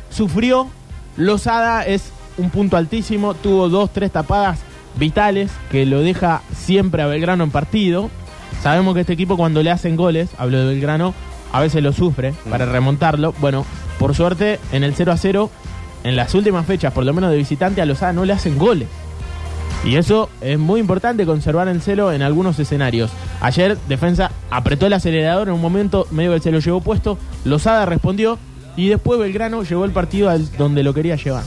sufrió, 0.09 0.67
Lozada 1.15 1.83
es 1.83 2.11
un 2.37 2.49
punto 2.51 2.77
altísimo, 2.77 3.33
tuvo 3.33 3.69
dos, 3.69 3.91
tres 3.91 4.11
tapadas 4.11 4.59
vitales 4.99 5.51
que 5.71 5.85
lo 5.85 6.01
deja 6.01 6.41
siempre 6.55 7.01
a 7.01 7.07
Belgrano 7.07 7.43
en 7.43 7.51
partido. 7.51 8.09
Sabemos 8.61 8.93
que 8.95 9.01
este 9.01 9.13
equipo 9.13 9.37
cuando 9.37 9.63
le 9.63 9.71
hacen 9.71 9.95
goles, 9.95 10.29
hablo 10.37 10.59
de 10.59 10.65
Belgrano, 10.73 11.13
a 11.51 11.61
veces 11.61 11.81
lo 11.83 11.93
sufre 11.93 12.33
para 12.49 12.65
remontarlo. 12.65 13.33
Bueno, 13.39 13.65
por 13.99 14.15
suerte, 14.15 14.59
en 14.71 14.83
el 14.83 14.93
0 14.95 15.11
a 15.11 15.17
0, 15.17 15.49
en 16.07 16.15
las 16.15 16.33
últimas 16.33 16.65
fechas, 16.65 16.93
por 16.93 17.03
lo 17.03 17.13
menos 17.13 17.31
de 17.31 17.37
visitante, 17.37 17.81
a 17.81 17.85
Lozada 17.85 18.13
no 18.13 18.23
le 18.23 18.31
hacen 18.31 18.57
goles. 18.57 18.87
Y 19.83 19.95
eso 19.97 20.29
es 20.39 20.57
muy 20.57 20.79
importante 20.79 21.25
conservar 21.25 21.67
el 21.67 21.81
celo 21.81 22.13
en 22.13 22.21
algunos 22.21 22.57
escenarios. 22.59 23.11
Ayer 23.41 23.77
Defensa 23.89 24.31
apretó 24.49 24.87
el 24.87 24.93
acelerador 24.93 25.49
en 25.49 25.55
un 25.55 25.61
momento, 25.61 26.07
medio 26.11 26.33
que 26.33 26.39
se 26.39 26.51
lo 26.51 26.59
llevó 26.59 26.79
puesto, 26.79 27.17
Lozada 27.43 27.85
respondió 27.85 28.39
y 28.77 28.87
después 28.87 29.19
Belgrano 29.19 29.63
llevó 29.63 29.83
el 29.83 29.91
partido 29.91 30.29
al 30.29 30.49
donde 30.57 30.81
lo 30.81 30.93
quería 30.93 31.17
llevar. 31.17 31.43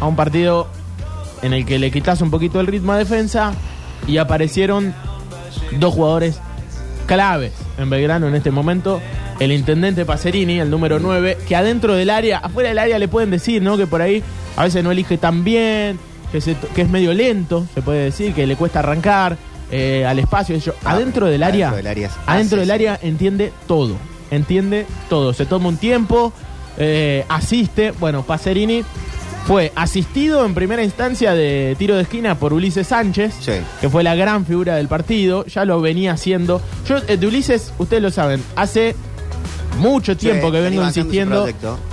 A 0.00 0.06
un 0.06 0.16
partido 0.16 0.66
en 1.42 1.52
el 1.52 1.64
que 1.64 1.78
le 1.78 1.92
quitas 1.92 2.20
un 2.20 2.30
poquito 2.30 2.58
el 2.58 2.66
ritmo 2.66 2.92
a 2.92 2.98
Defensa 2.98 3.52
y 4.08 4.16
aparecieron 4.16 4.92
dos 5.78 5.94
jugadores 5.94 6.40
claves 7.06 7.52
en 7.78 7.90
Belgrano 7.90 8.26
en 8.26 8.34
este 8.34 8.50
momento. 8.50 9.00
El 9.42 9.52
intendente 9.52 10.04
Pacerini, 10.04 10.58
el 10.60 10.70
número 10.70 10.98
9, 10.98 11.38
que 11.48 11.56
adentro 11.56 11.94
del 11.94 12.10
área, 12.10 12.38
afuera 12.38 12.68
del 12.70 12.78
área 12.78 12.98
le 12.98 13.08
pueden 13.08 13.30
decir, 13.30 13.62
¿no? 13.62 13.76
Que 13.76 13.86
por 13.86 14.00
ahí 14.02 14.22
a 14.56 14.64
veces 14.64 14.82
no 14.84 14.90
elige 14.90 15.18
tan 15.18 15.44
bien, 15.44 15.98
que, 16.30 16.40
se- 16.40 16.56
que 16.74 16.82
es 16.82 16.88
medio 16.88 17.12
lento, 17.14 17.66
se 17.74 17.82
puede 17.82 18.04
decir, 18.04 18.32
que 18.34 18.46
le 18.46 18.56
cuesta 18.56 18.78
arrancar 18.80 19.36
eh, 19.70 20.04
al 20.06 20.18
espacio. 20.18 20.54
eso. 20.56 20.74
Ah, 20.84 20.92
adentro 20.92 21.26
del 21.26 21.42
área, 21.42 21.68
adentro 21.68 21.76
del 21.78 21.86
área 21.86 22.06
es- 22.08 22.14
adentro 22.26 22.56
hace 22.56 22.60
del 22.60 22.70
área 22.70 22.98
entiende 23.02 23.52
todo, 23.66 23.96
entiende 24.30 24.86
todo. 25.08 25.32
Se 25.32 25.46
toma 25.46 25.68
un 25.68 25.76
tiempo, 25.78 26.32
eh, 26.78 27.24
asiste. 27.28 27.92
Bueno, 27.92 28.22
Pacerini 28.22 28.82
fue 29.46 29.72
asistido 29.74 30.44
en 30.46 30.54
primera 30.54 30.84
instancia 30.84 31.32
de 31.34 31.74
tiro 31.78 31.96
de 31.96 32.02
esquina 32.02 32.36
por 32.38 32.52
Ulises 32.52 32.86
Sánchez, 32.88 33.34
Sí. 33.40 33.52
que 33.80 33.88
fue 33.88 34.02
la 34.04 34.14
gran 34.14 34.46
figura 34.46 34.76
del 34.76 34.88
partido. 34.88 35.44
Ya 35.46 35.64
lo 35.64 35.80
venía 35.80 36.12
haciendo. 36.12 36.60
Yo, 36.88 36.98
eh, 37.08 37.16
de 37.16 37.26
Ulises, 37.26 37.72
ustedes 37.78 38.02
lo 38.02 38.10
saben, 38.10 38.42
hace 38.56 38.94
mucho 39.78 40.16
tiempo 40.16 40.52
que 40.52 40.60
vengo 40.60 40.82
insistiendo 40.84 41.46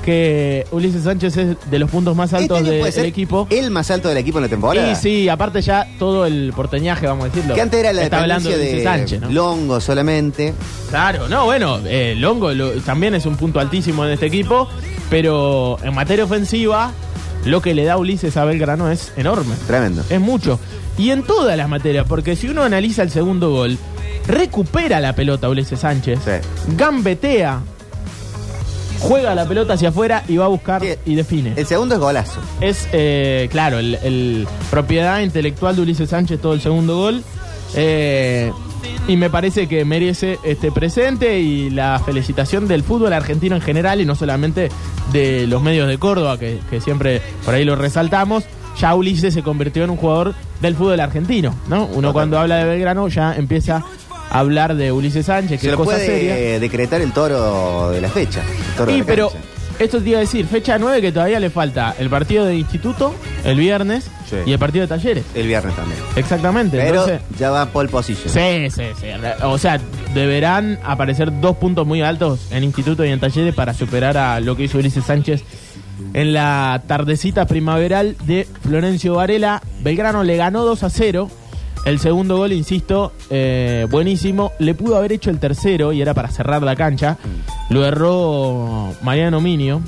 que 0.04 0.66
Ulises 0.72 1.04
Sánchez 1.04 1.38
es 1.38 1.58
de 1.70 1.80
los 1.80 1.90
puntos 1.90 2.16
más 2.16 2.32
Este 2.32 2.44
altos 2.44 2.64
de- 2.64 2.92
del 2.92 3.06
equipo. 3.06 3.48
El 3.50 3.72
más 3.72 3.90
alto 3.92 4.10
del 4.10 4.18
equipo 4.18 4.38
en 4.40 4.44
la 4.44 4.50
temporada. 4.50 4.92
Y 4.92 4.96
sí, 4.96 5.30
aparte 5.30 5.62
ya 5.62 5.88
todo 5.98 6.26
el 6.26 6.54
porteñaje, 6.56 7.08
vamos 7.08 7.26
a 7.26 7.30
decirlo. 7.30 7.56
Que 7.56 7.62
antes 7.62 7.80
era 7.80 7.94
la 7.94 8.04
Está 8.04 8.22
hablando 8.22 8.50
dependencia 8.50 8.76
de 8.78 8.84
de, 8.84 8.88
Ulises 8.88 9.18
Sánchez, 9.20 9.22
¿no? 9.22 9.30
Longo 9.32 9.80
solamente. 9.80 10.54
Claro, 10.90 11.28
no, 11.30 11.46
bueno, 11.46 11.80
eh, 11.86 12.16
Longo 12.18 12.52
lo- 12.54 12.72
también 12.82 13.16
es 13.16 13.26
un 13.26 13.36
punto 13.38 13.60
altísimo 13.60 14.06
en 14.06 14.12
este 14.12 14.26
equipo, 14.28 14.68
pero 15.10 15.78
en 15.84 15.94
materia 15.96 16.24
ofensiva, 16.26 16.92
lo 17.46 17.62
que 17.62 17.74
le 17.74 17.86
da 17.86 17.98
Ulises 17.98 18.36
a 18.38 18.46
Belgrano 18.46 18.92
es 18.92 19.12
enorme. 19.18 19.56
Tremendo. 19.68 20.04
Es 20.10 20.20
mucho. 20.20 20.60
Y 20.98 21.12
en 21.12 21.24
todas 21.24 21.56
las 21.58 21.70
materias, 21.70 22.06
porque 22.10 22.36
si 22.36 22.48
uno 22.50 22.64
analiza 22.64 23.02
el 23.04 23.10
segundo 23.10 23.50
gol, 23.52 23.78
recupera 24.30 25.00
la 25.02 25.14
pelota 25.14 25.50
Ulises 25.50 25.80
Sánchez, 25.82 26.20
Sí. 26.24 26.32
gambetea, 26.78 27.60
juega 29.00 29.34
la 29.36 29.46
pelota 29.46 29.74
hacia 29.74 29.90
afuera 29.90 30.24
y 30.28 30.38
va 30.38 30.46
a 30.46 30.50
buscar 30.50 30.82
Sí. 30.82 30.90
y 31.06 31.16
define. 31.16 31.54
El 31.56 31.66
segundo 31.66 31.96
es 31.96 32.02
golazo. 32.02 32.40
Es, 32.62 32.88
eh, 32.94 33.48
claro, 33.52 33.80
el, 33.80 33.96
el 34.04 34.48
propiedad 34.70 35.20
intelectual 35.22 35.76
de 35.76 35.82
Ulises 35.82 36.10
Sánchez 36.10 36.40
todo 36.42 36.54
el 36.54 36.62
segundo 36.62 36.98
gol. 36.98 37.24
Eh, 37.76 38.52
y 39.08 39.18
me 39.18 39.30
parece 39.30 39.68
que 39.68 39.84
merece 39.86 40.40
este 40.44 40.72
presente 40.72 41.40
y 41.40 41.70
la 41.70 42.02
felicitación 42.06 42.68
del 42.68 42.84
fútbol 42.84 43.14
argentino 43.14 43.56
en 43.56 43.62
general 43.62 44.00
y 44.02 44.06
no 44.06 44.16
solamente 44.16 44.70
de 45.12 45.48
los 45.48 45.62
medios 45.62 45.88
de 45.88 45.98
Córdoba, 45.98 46.38
que, 46.40 46.60
que 46.70 46.80
siempre 46.82 47.22
por 47.46 47.54
ahí 47.56 47.66
lo 47.66 47.76
resaltamos. 47.76 48.44
Ya 48.80 48.96
Ulises 48.96 49.34
se 49.34 49.44
convirtió 49.44 49.84
en 49.84 49.90
un 49.90 49.98
jugador 49.98 50.34
del 50.62 50.76
fútbol 50.76 51.00
argentino, 51.00 51.54
¿no? 51.68 51.86
Uno 51.88 52.14
cuando 52.14 52.40
habla 52.40 52.58
de 52.58 52.66
Belgrano 52.66 53.08
ya 53.10 53.36
empieza 53.36 53.84
hablar 54.30 54.76
de 54.76 54.92
Ulises 54.92 55.26
Sánchez, 55.26 55.60
que 55.60 55.68
Se 55.68 55.68
es 55.68 55.72
lo 55.72 55.78
cosa 55.78 55.92
puede 55.98 56.06
seria. 56.06 56.38
eh, 56.38 56.60
decretar 56.60 57.02
el 57.02 57.12
toro 57.12 57.90
de 57.92 58.02
la 58.02 58.10
fecha. 58.10 58.42
el 58.42 58.76
toro 58.76 58.86
de 58.92 58.94
Sí, 58.94 59.00
la 59.00 59.06
pero 59.06 59.30
cancha. 59.30 59.46
esto 59.80 60.02
te 60.02 60.10
iba 60.10 60.18
a 60.18 60.22
decir, 60.22 60.46
fecha 60.46 60.78
9 60.78 61.02
que 61.02 61.12
todavía 61.12 61.40
le 61.40 61.50
falta 61.50 61.96
el 62.00 62.10
partido 62.10 62.46
de 62.46 62.56
instituto 62.56 63.14
el 63.44 63.58
viernes 63.58 64.10
Sí. 64.30 64.36
y 64.46 64.52
el 64.54 64.60
partido 64.60 64.84
de 64.84 64.88
talleres. 64.90 65.24
El 65.34 65.48
viernes 65.48 65.76
también. 65.76 66.00
Exactamente. 66.16 66.78
Pero 66.78 67.04
Entonces, 67.06 67.22
ya 67.40 67.50
va 67.50 67.66
pole 67.68 67.90
position. 67.90 68.30
sí, 68.32 68.70
sí, 68.70 68.84
sí. 69.00 69.08
O 69.44 69.58
sea, 69.58 69.80
deberán 70.14 70.78
aparecer 70.84 71.40
dos 71.42 71.58
puntos 71.58 71.88
muy 71.88 72.02
altos 72.02 72.40
en 72.52 72.64
instituto 72.64 73.04
y 73.06 73.10
en 73.10 73.20
talleres 73.20 73.56
para 73.56 73.74
superar 73.74 74.18
a 74.18 74.40
lo 74.40 74.56
que 74.56 74.64
hizo 74.66 74.78
Ulises 74.78 75.04
Sánchez 75.06 75.44
en 76.14 76.34
la 76.34 76.82
tardecita 76.88 77.46
primaveral 77.46 78.16
de 78.26 78.48
Florencio 78.62 79.16
Varela. 79.16 79.62
Belgrano 79.82 80.24
le 80.24 80.38
ganó 80.38 80.64
2 80.64 80.84
a 80.84 80.90
0. 80.90 81.30
El 81.86 82.00
segundo 82.00 82.38
gol, 82.38 82.54
insisto, 82.54 83.14
eh, 83.30 83.88
buenísimo. 83.90 84.52
Le 84.60 84.76
pudo 84.76 84.98
haber 84.98 85.14
hecho 85.14 85.30
el 85.30 85.40
tercero 85.40 85.94
y 85.94 86.02
era 86.02 86.14
para 86.14 86.30
cerrar 86.30 86.62
la 86.62 86.76
cancha. 86.76 87.18
Lo 87.70 87.86
erró 87.86 88.94
Mariano 89.02 89.42
Minio. 89.42 89.82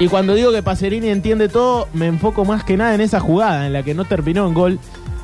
Y 0.00 0.08
cuando 0.08 0.34
digo 0.34 0.50
que 0.50 0.62
Pacerini 0.62 1.08
entiende 1.08 1.48
todo, 1.48 1.88
me 1.94 2.06
enfoco 2.06 2.44
más 2.44 2.64
que 2.64 2.76
nada 2.76 2.94
en 2.94 3.00
esa 3.00 3.20
jugada 3.20 3.66
en 3.66 3.72
la 3.72 3.84
que 3.84 3.94
no 3.94 4.04
terminó 4.04 4.46
en 4.46 4.54
gol, 4.54 4.78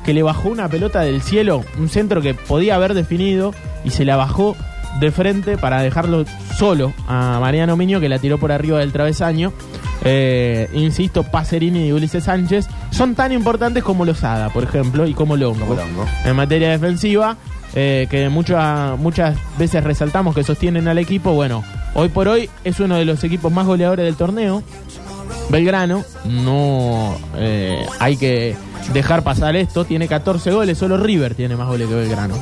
que 0.05 0.13
le 0.13 0.23
bajó 0.23 0.49
una 0.49 0.69
pelota 0.69 1.01
del 1.01 1.21
cielo, 1.21 1.63
un 1.77 1.89
centro 1.89 2.21
que 2.21 2.33
podía 2.33 2.75
haber 2.75 2.93
definido 2.93 3.53
y 3.83 3.89
se 3.89 4.05
la 4.05 4.15
bajó 4.15 4.55
de 4.99 5.11
frente 5.11 5.57
para 5.57 5.81
dejarlo 5.81 6.25
solo 6.57 6.93
a 7.07 7.39
Mariano 7.41 7.75
Miño 7.75 7.99
que 7.99 8.09
la 8.09 8.19
tiró 8.19 8.37
por 8.37 8.51
arriba 8.51 8.79
del 8.79 8.93
travesaño. 8.93 9.51
Eh, 10.03 10.69
insisto, 10.73 11.23
Pacerini 11.23 11.87
y 11.87 11.91
Ulises 11.91 12.23
Sánchez 12.23 12.67
son 12.91 13.13
tan 13.15 13.31
importantes 13.31 13.83
como 13.83 14.03
los 14.05 14.23
Ada, 14.23 14.49
por 14.49 14.63
ejemplo, 14.63 15.05
y 15.07 15.13
como 15.13 15.37
Longo. 15.37 15.77
En 16.25 16.35
materia 16.35 16.69
defensiva, 16.71 17.37
eh, 17.75 18.07
que 18.09 18.27
muchas 18.29 18.97
muchas 18.97 19.37
veces 19.59 19.83
resaltamos 19.83 20.33
que 20.35 20.43
sostienen 20.43 20.87
al 20.87 20.97
equipo, 20.97 21.33
bueno, 21.33 21.63
hoy 21.93 22.09
por 22.09 22.27
hoy 22.27 22.49
es 22.63 22.79
uno 22.79 22.95
de 22.95 23.05
los 23.05 23.23
equipos 23.23 23.51
más 23.51 23.65
goleadores 23.67 24.05
del 24.05 24.15
torneo. 24.15 24.63
Belgrano, 25.49 26.03
no 26.25 27.15
eh, 27.35 27.85
hay 27.99 28.15
que 28.17 28.55
dejar 28.93 29.21
pasar 29.21 29.55
esto, 29.55 29.85
tiene 29.85 30.07
14 30.07 30.51
goles, 30.51 30.77
solo 30.77 30.97
River 30.97 31.35
tiene 31.35 31.55
más 31.57 31.67
goles 31.67 31.87
que 31.89 31.95
Belgrano. 31.95 32.35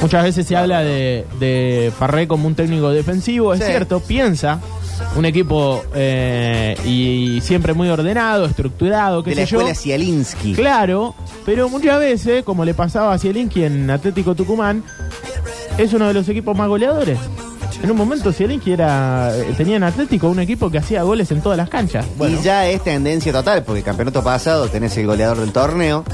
Muchas 0.00 0.22
veces 0.24 0.46
se 0.46 0.56
habla 0.56 0.80
de, 0.80 1.26
de 1.40 1.92
Farré 1.98 2.28
como 2.28 2.46
un 2.46 2.54
técnico 2.54 2.90
defensivo, 2.90 3.54
es 3.54 3.60
Sí. 3.60 3.66
cierto, 3.66 4.00
piensa 4.00 4.60
un 5.16 5.24
equipo 5.24 5.82
eh, 5.94 6.76
y 6.84 7.40
siempre 7.40 7.72
muy 7.72 7.88
ordenado, 7.88 8.46
estructurado, 8.46 9.22
qué 9.22 9.30
de 9.30 9.36
la 9.36 9.46
sé 9.46 9.52
yo. 9.52 9.74
Zielinski. 9.74 10.54
Claro, 10.54 11.14
pero 11.44 11.68
muchas 11.68 11.98
veces, 11.98 12.44
como 12.44 12.64
le 12.64 12.74
pasaba 12.74 13.12
a 13.14 13.18
Zielinski 13.18 13.64
en 13.64 13.90
Atlético 13.90 14.34
Tucumán, 14.34 14.82
es 15.78 15.92
uno 15.92 16.08
de 16.08 16.14
los 16.14 16.28
equipos 16.28 16.56
más 16.56 16.68
goleadores. 16.68 17.18
En 17.82 17.90
un 17.90 17.96
momento 17.96 18.32
Zielinski 18.32 18.72
era, 18.72 19.32
tenía 19.56 19.76
en 19.76 19.82
Atlético 19.82 20.28
un 20.28 20.40
equipo 20.40 20.70
que 20.70 20.78
hacía 20.78 21.02
goles 21.02 21.30
en 21.30 21.42
todas 21.42 21.58
las 21.58 21.68
canchas. 21.68 22.06
Bueno, 22.16 22.38
Y 22.40 22.42
ya 22.42 22.66
es 22.68 22.82
tendencia 22.82 23.32
total, 23.32 23.62
porque 23.62 23.80
el 23.80 23.84
campeonato 23.84 24.22
pasado 24.22 24.68
tenés 24.68 24.96
el 24.96 25.06
goleador 25.06 25.38
del 25.38 25.52
torneo. 25.52 26.04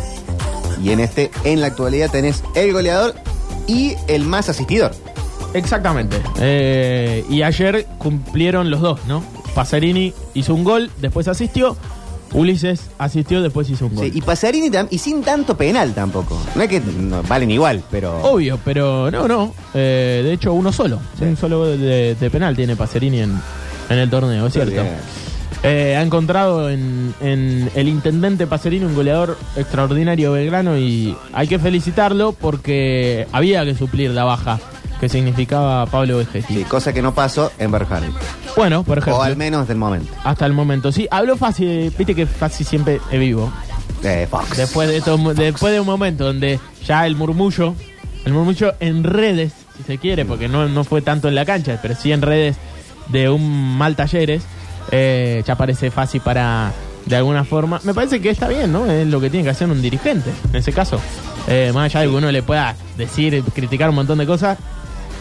Y 0.83 0.91
en 0.91 1.01
este, 1.01 1.31
en 1.45 1.61
la 1.61 1.69
actualidad, 1.69 2.11
tenés 2.11 2.43
el 2.55 2.73
goleador 2.73 3.15
y 3.67 3.95
el 4.09 4.25
más 4.25 4.49
asistidor. 4.49 4.93
Exactamente. 5.55 6.17
Eh, 6.41 7.25
y 7.29 7.43
ayer 7.43 7.87
cumplieron 7.99 8.71
los 8.71 8.81
dos, 8.81 9.01
¿no? 9.07 9.23
Pasarini 9.55 10.13
hizo 10.35 10.55
un 10.55 10.65
gol, 10.65 10.91
después 11.01 11.29
asistió. 11.29 11.77
Ulises 12.33 12.91
asistió, 12.99 13.43
después 13.43 13.69
hizo 13.71 13.87
un 13.87 13.97
gol. 13.97 14.05
Sí, 14.05 14.13
y 14.15 14.21
Pasarini 14.23 14.71
tam- 14.71 14.87
y 14.89 14.99
sin 14.99 15.23
tanto 15.23 15.57
penal 15.57 15.93
tampoco. 15.95 16.41
No 16.55 16.63
es 16.63 16.69
que 16.69 16.79
no, 16.81 17.25
valen 17.25 17.51
igual, 17.51 17.83
pero. 17.91 18.19
Obvio, 18.23 18.57
pero 18.65 19.11
no, 19.11 19.27
no. 19.27 19.53
Eh, 19.75 20.21
de 20.25 20.33
hecho, 20.35 20.53
uno 20.53 20.73
solo. 20.73 21.01
Sí. 21.19 21.25
Un 21.25 21.37
solo 21.37 21.59
gol 21.59 21.81
de, 21.81 22.15
de 22.15 22.31
penal 22.31 22.55
tiene 22.55 22.77
Pacerini 22.77 23.19
en, 23.23 23.37
en 23.89 23.99
el 23.99 24.09
torneo, 24.09 24.47
es 24.47 24.53
cierto. 24.53 24.81
Eh, 25.65 25.97
ha 25.99 26.03
encontrado 26.03 26.71
en, 26.71 27.13
en 27.21 27.69
el 27.75 27.89
intendente 27.89 28.47
Pacerini 28.47 28.85
un 28.85 28.95
goleador 28.95 29.37
extraordinario 29.57 30.31
Belgrano 30.33 30.79
y 30.79 31.17
hay 31.33 31.49
que 31.49 31.59
felicitarlo 31.59 32.33
porque 32.33 33.27
había 33.33 33.65
que 33.65 33.75
suplir 33.75 34.13
la 34.13 34.23
baja 34.25 34.59
que 35.01 35.09
significaba 35.09 35.87
Pablo 35.87 36.19
Vegetti. 36.19 36.55
Sí, 36.55 36.65
cosa 36.65 36.93
que 36.93 37.01
no 37.03 37.15
pasó 37.15 37.51
en 37.59 37.71
Berghain. 37.73 38.13
Bueno, 38.57 38.83
por 38.85 38.99
ejemplo, 38.99 39.19
O 39.21 39.23
al 39.23 39.37
menos 39.37 39.67
del 39.67 39.79
momento. 39.79 40.13
hasta 40.25 40.45
el 40.47 40.53
momento. 40.53 40.93
Sí, 40.93 41.09
habló 41.11 41.37
fácil, 41.37 41.93
viste 41.97 42.15
que 42.15 42.27
fácil 42.27 42.67
siempre 42.67 43.01
es 43.11 43.19
vivo. 43.19 43.51
Eh, 44.03 44.27
Fox. 44.31 44.57
Después 44.57 44.89
de, 44.89 44.99
esto- 44.99 45.17
después 45.35 45.73
de 45.73 45.81
un 45.81 45.87
momento 45.87 46.25
donde 46.25 46.59
ya 46.87 47.07
el 47.07 47.17
murmullo, 47.17 47.75
el 48.25 48.33
murmullo 48.33 48.75
en 48.81 49.03
redes, 49.05 49.53
si 49.77 49.83
se 49.85 49.99
quiere, 49.99 50.25
porque 50.25 50.49
no, 50.49 50.69
no 50.69 50.85
fue 50.85 51.01
tanto 51.03 51.29
en 51.29 51.35
la 51.35 51.45
cancha, 51.45 51.79
pero 51.83 51.95
sí 51.95 52.13
en 52.13 52.23
redes 52.23 52.57
de 53.09 53.29
un 53.31 53.77
mal 53.79 53.97
talleres, 53.97 54.43
eh, 54.91 55.43
ya 55.47 55.55
parece 55.57 55.91
fácil 55.91 56.21
para, 56.21 56.73
de 57.07 57.17
alguna 57.17 57.45
forma, 57.45 57.81
me 57.85 57.93
parece 57.95 58.21
que 58.21 58.31
está 58.31 58.49
bien, 58.49 58.73
¿no? 58.73 58.87
Es 58.91 59.07
lo 59.07 59.21
que 59.21 59.31
tiene 59.31 59.45
que 59.45 59.51
hacer 59.51 59.69
un 59.69 59.81
dirigente, 59.83 60.31
en 60.51 60.57
ese 60.57 60.73
caso. 60.73 61.01
Eh, 61.49 61.71
más 61.75 61.87
allá 61.87 62.01
de 62.01 62.07
que 62.09 62.15
uno 62.15 62.31
le 62.31 62.43
pueda 62.43 62.77
decir, 62.97 63.43
criticar 63.55 63.89
un 63.91 63.97
montón 63.97 64.19
de 64.19 64.27
cosas, 64.27 64.59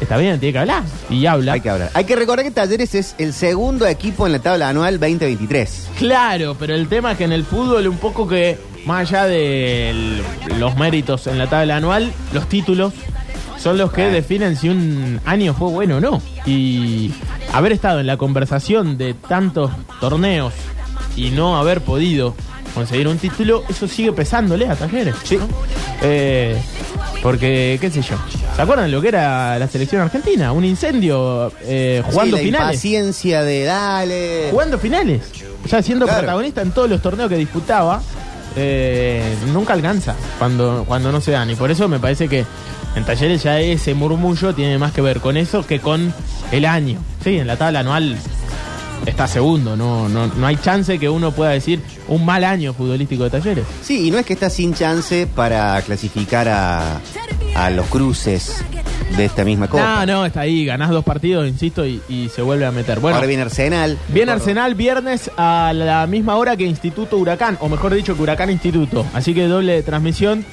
está 0.02 0.18
bien, 0.18 0.40
tiene 0.40 0.54
que 0.54 0.60
hablar, 0.60 0.84
y 1.10 1.26
habla. 1.26 1.54
Hay 1.54 1.62
que 1.62 1.70
hablar. 1.70 1.92
Hay 1.94 2.04
que 2.06 2.16
recordar 2.16 2.46
que 2.46 2.52
Talleres 2.52 2.96
es 2.96 3.16
el 3.18 3.34
segundo 3.34 3.86
equipo 3.88 4.26
en 4.26 4.34
la 4.34 4.40
tabla 4.40 4.70
anual 4.70 5.00
2023. 5.00 5.88
Claro, 5.98 6.56
pero 6.60 6.76
el 6.76 6.88
tema 6.88 7.12
es 7.14 7.18
que 7.18 7.24
en 7.26 7.32
el 7.34 7.44
fútbol 7.46 7.88
un 7.88 7.98
poco 7.98 8.28
que, 8.28 8.58
más 8.86 9.10
allá 9.12 9.26
de 9.26 9.90
el- 9.90 10.24
los 10.58 10.76
méritos 10.78 11.28
en 11.28 11.38
la 11.38 11.48
tabla 11.48 11.78
anual, 11.78 12.12
los 12.34 12.48
títulos 12.48 12.94
son 13.58 13.78
los 13.78 13.92
que 13.92 14.04
Ah. 14.04 14.10
definen 14.10 14.56
si 14.56 14.70
un 14.70 15.20
año 15.26 15.54
fue 15.54 15.70
bueno 15.70 15.98
o 15.98 16.00
no. 16.00 16.22
Y 16.46 17.12
haber 17.54 17.74
estado 17.74 18.00
en 18.00 18.08
la 18.08 18.16
conversación 18.18 18.98
de 18.98 19.14
tantos 19.14 19.72
torneos 20.00 20.54
y 21.18 21.32
no 21.32 21.58
haber 21.58 21.82
podido 21.82 22.36
conseguir 22.74 23.08
un 23.10 23.18
título, 23.18 23.64
eso 23.68 23.88
sigue 23.88 24.14
pesándole 24.14 24.68
a 24.70 24.76
Talleres. 24.76 25.16
Sí. 25.24 25.36
¿no? 25.38 25.48
Eh, 26.02 26.56
porque, 27.22 27.78
qué 27.82 27.90
sé 27.92 28.02
yo. 28.02 28.16
¿Se 28.56 28.62
acuerdan 28.62 28.92
lo 28.92 29.02
que 29.02 29.10
era 29.10 29.60
la 29.60 29.68
selección 29.68 30.02
argentina? 30.02 30.52
Un 30.52 30.64
incendio 30.66 31.52
eh, 31.64 32.02
jugando 32.06 32.38
Sí, 32.38 32.44
la 32.44 32.46
finales. 32.48 32.76
impaciencia 32.76 33.44
de 33.44 33.64
dale. 33.66 34.48
Jugando 34.52 34.80
finales. 34.80 35.22
Ya 35.70 35.82
siendo 35.82 36.06
Claro. 36.06 36.20
protagonista 36.22 36.62
en 36.62 36.72
todos 36.72 36.90
los 36.90 37.02
torneos 37.02 37.30
que 37.30 37.36
disputaba. 37.38 38.02
eh, 38.56 39.22
nunca 39.54 39.74
alcanza 39.74 40.16
cuando, 40.40 40.84
cuando 40.88 41.12
no 41.12 41.22
se 41.22 41.32
dan. 41.32 41.50
Y 41.52 41.56
por 41.56 41.70
eso 41.72 41.88
me 41.88 42.00
parece 42.00 42.28
que 42.28 42.44
en 42.96 43.06
talleres 43.06 43.44
ya 43.44 43.60
ese 43.60 43.94
murmullo 43.94 44.56
tiene 44.56 44.78
más 44.80 44.92
que 44.92 45.02
ver 45.02 45.20
con 45.20 45.38
eso 45.38 45.66
que 45.66 45.80
con 45.80 46.12
el 46.52 46.66
año. 46.66 47.00
Sí, 47.24 47.38
en 47.38 47.46
la 47.48 47.58
tabla 47.58 47.82
anual 47.82 48.18
está 49.06 49.28
segundo, 49.28 49.76
no, 49.76 50.10
no, 50.10 50.28
no 50.28 50.48
hay 50.48 50.58
chance 50.58 51.00
que 51.00 51.10
uno 51.10 51.32
pueda 51.32 51.52
decir 51.52 51.82
un 52.08 52.26
mal 52.26 52.44
año 52.44 52.74
futbolístico 52.74 53.24
de 53.24 53.30
talleres. 53.30 53.66
Sí, 53.82 54.08
y 54.08 54.12
no 54.12 54.18
es 54.20 54.26
que 54.26 54.34
está 54.34 54.50
sin 54.50 54.74
chance 54.74 55.28
para 55.28 55.82
clasificar 55.82 56.48
a, 56.50 57.00
a 57.56 57.70
los 57.70 57.88
cruces 57.88 58.64
de 59.18 59.26
esta 59.26 59.44
misma 59.44 59.68
copa. 59.68 60.06
No, 60.06 60.14
no, 60.14 60.26
está 60.26 60.42
ahí, 60.42 60.66
ganás 60.66 60.90
dos 60.92 61.04
partidos, 61.04 61.48
insisto, 61.48 61.86
y, 61.86 62.02
y 62.08 62.30
se 62.30 62.42
vuelve 62.42 62.66
a 62.66 62.72
meter. 62.72 63.00
Bueno, 63.00 63.16
Ahora 63.16 63.28
viene 63.28 63.44
Arsenal. 63.44 63.98
Viene 64.10 64.32
Arsenal 64.32 64.76
viernes 64.76 65.32
a 65.38 65.72
la 65.74 66.06
misma 66.08 66.36
hora 66.36 66.56
que 66.56 66.66
Instituto 66.66 67.18
Huracán, 67.18 67.58
o 67.62 67.70
mejor 67.70 67.94
dicho, 67.94 68.16
que 68.16 68.22
Huracán 68.22 68.50
Instituto. 68.52 69.06
Así 69.14 69.34
que 69.34 69.48
doble 69.48 69.82
transmisión 69.82 70.46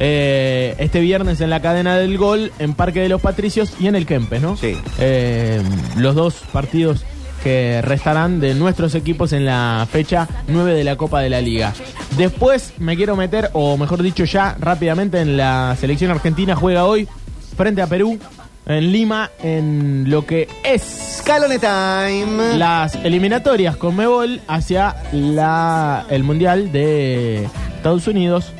eh, 0.00 0.74
este 0.78 1.00
viernes 1.00 1.40
en 1.40 1.50
la 1.50 1.60
cadena 1.60 1.96
del 1.96 2.18
gol, 2.18 2.50
en 2.58 2.74
Parque 2.74 3.00
de 3.00 3.08
los 3.08 3.20
Patricios 3.20 3.74
y 3.78 3.86
en 3.86 3.94
el 3.94 4.04
Kempes, 4.06 4.42
¿no? 4.42 4.56
Sí. 4.56 4.76
Eh, 4.98 5.62
los 5.96 6.14
dos 6.16 6.34
partidos 6.52 7.04
que 7.42 7.82
restarán 7.82 8.40
de 8.40 8.54
nuestros 8.54 8.94
equipos 8.94 9.32
en 9.32 9.44
la 9.44 9.86
fecha 9.90 10.28
9 10.48 10.74
de 10.74 10.84
la 10.84 10.96
Copa 10.96 11.20
de 11.20 11.30
la 11.30 11.40
Liga. 11.40 11.72
Después 12.16 12.74
me 12.78 12.96
quiero 12.96 13.16
meter, 13.16 13.50
o 13.52 13.76
mejor 13.76 14.02
dicho 14.02 14.24
ya 14.24 14.56
rápidamente, 14.58 15.20
en 15.20 15.36
la 15.36 15.76
selección 15.78 16.10
argentina 16.10 16.56
juega 16.56 16.84
hoy 16.84 17.08
frente 17.56 17.82
a 17.82 17.86
Perú 17.86 18.18
en 18.66 18.92
Lima 18.92 19.30
en 19.42 20.04
lo 20.08 20.24
que 20.24 20.48
es 20.64 21.18
Scalone 21.18 21.58
Time. 21.58 22.56
las 22.56 22.94
eliminatorias 22.96 23.76
con 23.76 23.96
Mebol 23.96 24.40
hacia 24.46 24.96
la, 25.12 26.06
el 26.10 26.22
Mundial 26.22 26.70
de 26.70 27.48
Estados 27.76 28.06
Unidos, 28.06 28.52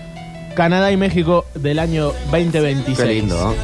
Canadá 0.55 0.91
y 0.91 0.97
México 0.97 1.45
del 1.55 1.79
año 1.79 2.13
2026. 2.31 2.99
Qué 2.99 3.07
lindo. 3.07 3.55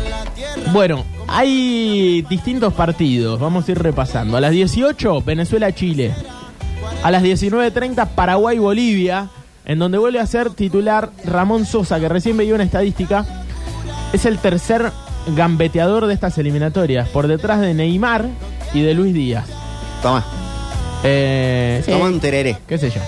Bueno, 0.73 1.05
hay 1.27 2.23
distintos 2.29 2.75
partidos, 2.75 3.41
vamos 3.41 3.67
a 3.69 3.73
ir 3.73 3.79
repasando. 3.79 4.37
A 4.37 4.41
las 4.41 4.51
18, 4.51 5.23
Venezuela-Chile. 5.23 6.15
A 7.03 7.11
las 7.11 7.23
19.30, 7.23 8.09
Paraguay-Bolivia, 8.09 9.29
en 9.65 9.79
donde 9.79 9.99
vuelve 9.99 10.21
a 10.21 10.27
ser 10.27 10.51
titular 10.51 11.11
Ramón 11.25 11.65
Sosa, 11.65 11.99
que 12.01 12.09
recién 12.09 12.37
veía 12.37 12.55
una 12.55 12.65
estadística. 12.65 13.25
Es 14.13 14.27
el 14.27 14.39
tercer 14.39 14.91
gambeteador 15.35 16.07
de 16.07 16.15
estas 16.15 16.37
eliminatorias, 16.39 17.09
por 17.09 17.29
detrás 17.29 17.61
de 17.61 17.75
Neymar 17.75 18.27
y 18.75 18.83
de 18.83 18.95
Luis 18.95 19.15
Díaz. 19.15 19.47
Toma. 20.03 20.25
Eh, 21.03 21.83
Toma 21.87 22.07
un 22.07 22.21
tereré. 22.21 22.59
qué 22.67 22.79
sé 22.79 22.91
yo. 22.91 23.01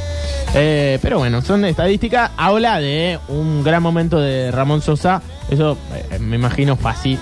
Eh, 0.55 0.99
pero 1.01 1.19
bueno, 1.19 1.43
son 1.43 1.65
estadísticas. 1.65 2.31
Habla 2.37 2.81
de 2.81 3.19
un 3.29 3.63
gran 3.63 3.83
momento 3.83 4.19
de 4.19 4.51
Ramón 4.51 4.83
Sosa. 4.83 5.23
Eso 5.49 5.77
eh, 6.11 6.19
me 6.19 6.37
imagino 6.37 6.77
fácil. 6.77 7.19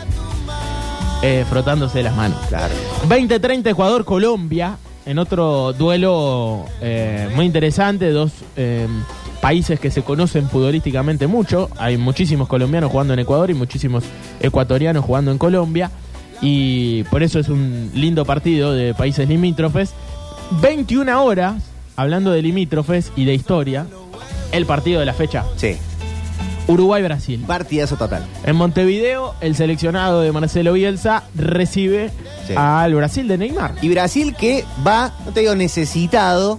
Eh, 1.22 1.44
frotándose 1.48 2.02
las 2.02 2.16
manos. 2.16 2.38
Claro. 2.48 2.74
20-30 3.08 3.70
Ecuador-Colombia. 3.70 4.78
En 5.04 5.18
otro 5.18 5.72
duelo 5.72 6.66
eh, 6.80 7.28
muy 7.34 7.46
interesante. 7.46 8.10
Dos 8.10 8.32
eh, 8.56 8.86
países 9.40 9.80
que 9.80 9.90
se 9.90 10.02
conocen 10.02 10.48
futbolísticamente 10.48 11.26
mucho. 11.26 11.70
Hay 11.78 11.96
muchísimos 11.96 12.48
colombianos 12.48 12.90
jugando 12.90 13.14
en 13.14 13.20
Ecuador 13.20 13.50
y 13.50 13.54
muchísimos 13.54 14.04
ecuatorianos 14.40 15.04
jugando 15.04 15.30
en 15.30 15.38
Colombia. 15.38 15.90
Y 16.40 17.02
por 17.04 17.22
eso 17.22 17.38
es 17.38 17.48
un 17.48 17.90
lindo 17.94 18.24
partido 18.24 18.72
de 18.72 18.94
países 18.94 19.28
limítrofes. 19.28 19.94
21 20.62 21.24
horas, 21.24 21.64
hablando 21.96 22.30
de 22.30 22.42
limítrofes 22.42 23.12
y 23.16 23.24
de 23.24 23.34
historia, 23.34 23.86
el 24.52 24.66
partido 24.66 25.00
de 25.00 25.06
la 25.06 25.14
fecha. 25.14 25.44
Sí. 25.56 25.76
Uruguay-Brasil. 26.68 27.42
Partidazo 27.46 27.96
total. 27.96 28.24
En 28.44 28.54
Montevideo, 28.56 29.34
el 29.40 29.56
seleccionado 29.56 30.20
de 30.20 30.30
Marcelo 30.32 30.74
Bielsa 30.74 31.24
recibe 31.34 32.10
Sí. 32.46 32.54
al 32.56 32.94
Brasil 32.94 33.26
de 33.26 33.38
Neymar. 33.38 33.74
Y 33.82 33.88
Brasil 33.88 34.34
que 34.38 34.64
va, 34.86 35.12
no 35.26 35.32
te 35.32 35.40
digo 35.40 35.54
necesitado, 35.54 36.58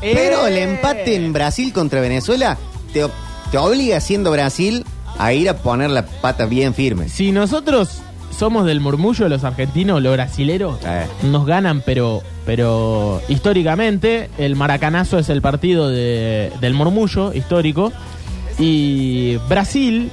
¡Eh! 0.00 0.12
pero 0.14 0.46
el 0.46 0.56
empate 0.56 1.14
en 1.16 1.32
Brasil 1.32 1.72
contra 1.72 2.00
Venezuela 2.00 2.56
te, 2.92 3.04
te 3.50 3.58
obliga, 3.58 4.00
siendo 4.00 4.30
Brasil, 4.30 4.84
a 5.18 5.32
ir 5.32 5.48
a 5.48 5.56
poner 5.56 5.90
la 5.90 6.06
pata 6.06 6.46
bien 6.46 6.72
firme. 6.74 7.08
Si 7.08 7.32
nosotros 7.32 8.00
somos 8.36 8.64
del 8.66 8.78
murmullo, 8.80 9.28
los 9.28 9.42
argentinos, 9.42 10.00
los 10.00 10.12
brasileros, 10.12 10.78
Eh. 10.84 11.06
nos 11.24 11.44
ganan, 11.44 11.82
pero, 11.84 12.22
pero 12.46 13.20
históricamente 13.28 14.30
el 14.38 14.54
maracanazo 14.54 15.18
es 15.18 15.28
el 15.28 15.42
partido 15.42 15.88
de- 15.88 16.52
del 16.60 16.74
murmullo 16.74 17.32
histórico. 17.34 17.92
Y 18.58 19.36
Brasil 19.48 20.10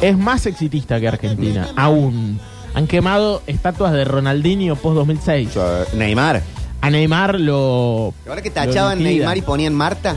es 0.00 0.16
más 0.18 0.46
exitista 0.46 0.98
que 1.00 1.08
Argentina, 1.08 1.68
aún. 1.76 2.40
Han 2.74 2.86
quemado 2.86 3.42
estatuas 3.46 3.92
de 3.92 4.04
Ronaldinho 4.04 4.76
post 4.76 4.96
2006. 4.96 5.50
Neymar. 5.94 6.42
A 6.80 6.90
Neymar 6.90 7.38
lo. 7.38 8.14
Ahora 8.28 8.42
que 8.42 8.50
tachaban. 8.50 9.02
Neymar 9.02 9.36
y 9.36 9.42
ponían 9.42 9.74
Marta, 9.74 10.16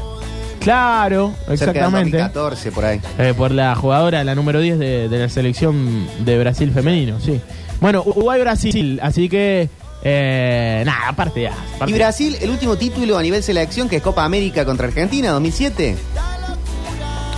Claro, 0.60 1.34
cerca 1.40 1.54
exactamente. 1.54 2.18
2014 2.18 2.72
por 2.72 2.86
ahí. 2.86 3.02
Eh, 3.18 3.34
por 3.36 3.52
la 3.52 3.76
jugadora, 3.76 4.24
la 4.24 4.34
número 4.34 4.62
10 4.62 4.80
de, 4.80 5.10
de 5.10 5.20
la 5.20 5.28
selección 5.30 6.08
de 6.24 6.40
Brasil 6.40 6.72
femenino, 6.72 7.20
sí. 7.20 7.42
Bueno, 7.82 8.02
Uruguay-Brasil, 8.06 9.00
así 9.04 9.28
que. 9.28 9.70
Eh, 10.06 10.84
nada, 10.86 11.10
aparte 11.10 11.44
ya. 11.44 11.54
Y 11.88 11.94
Brasil, 11.94 12.38
el 12.42 12.50
último 12.50 12.78
título 12.78 13.18
a 13.18 13.22
nivel 13.22 13.42
selección 13.44 13.88
que 13.90 13.98
es 13.98 14.02
Copa 14.02 14.24
América 14.26 14.64
contra 14.66 14.88
Argentina, 14.88 15.32
2007. 15.32 15.96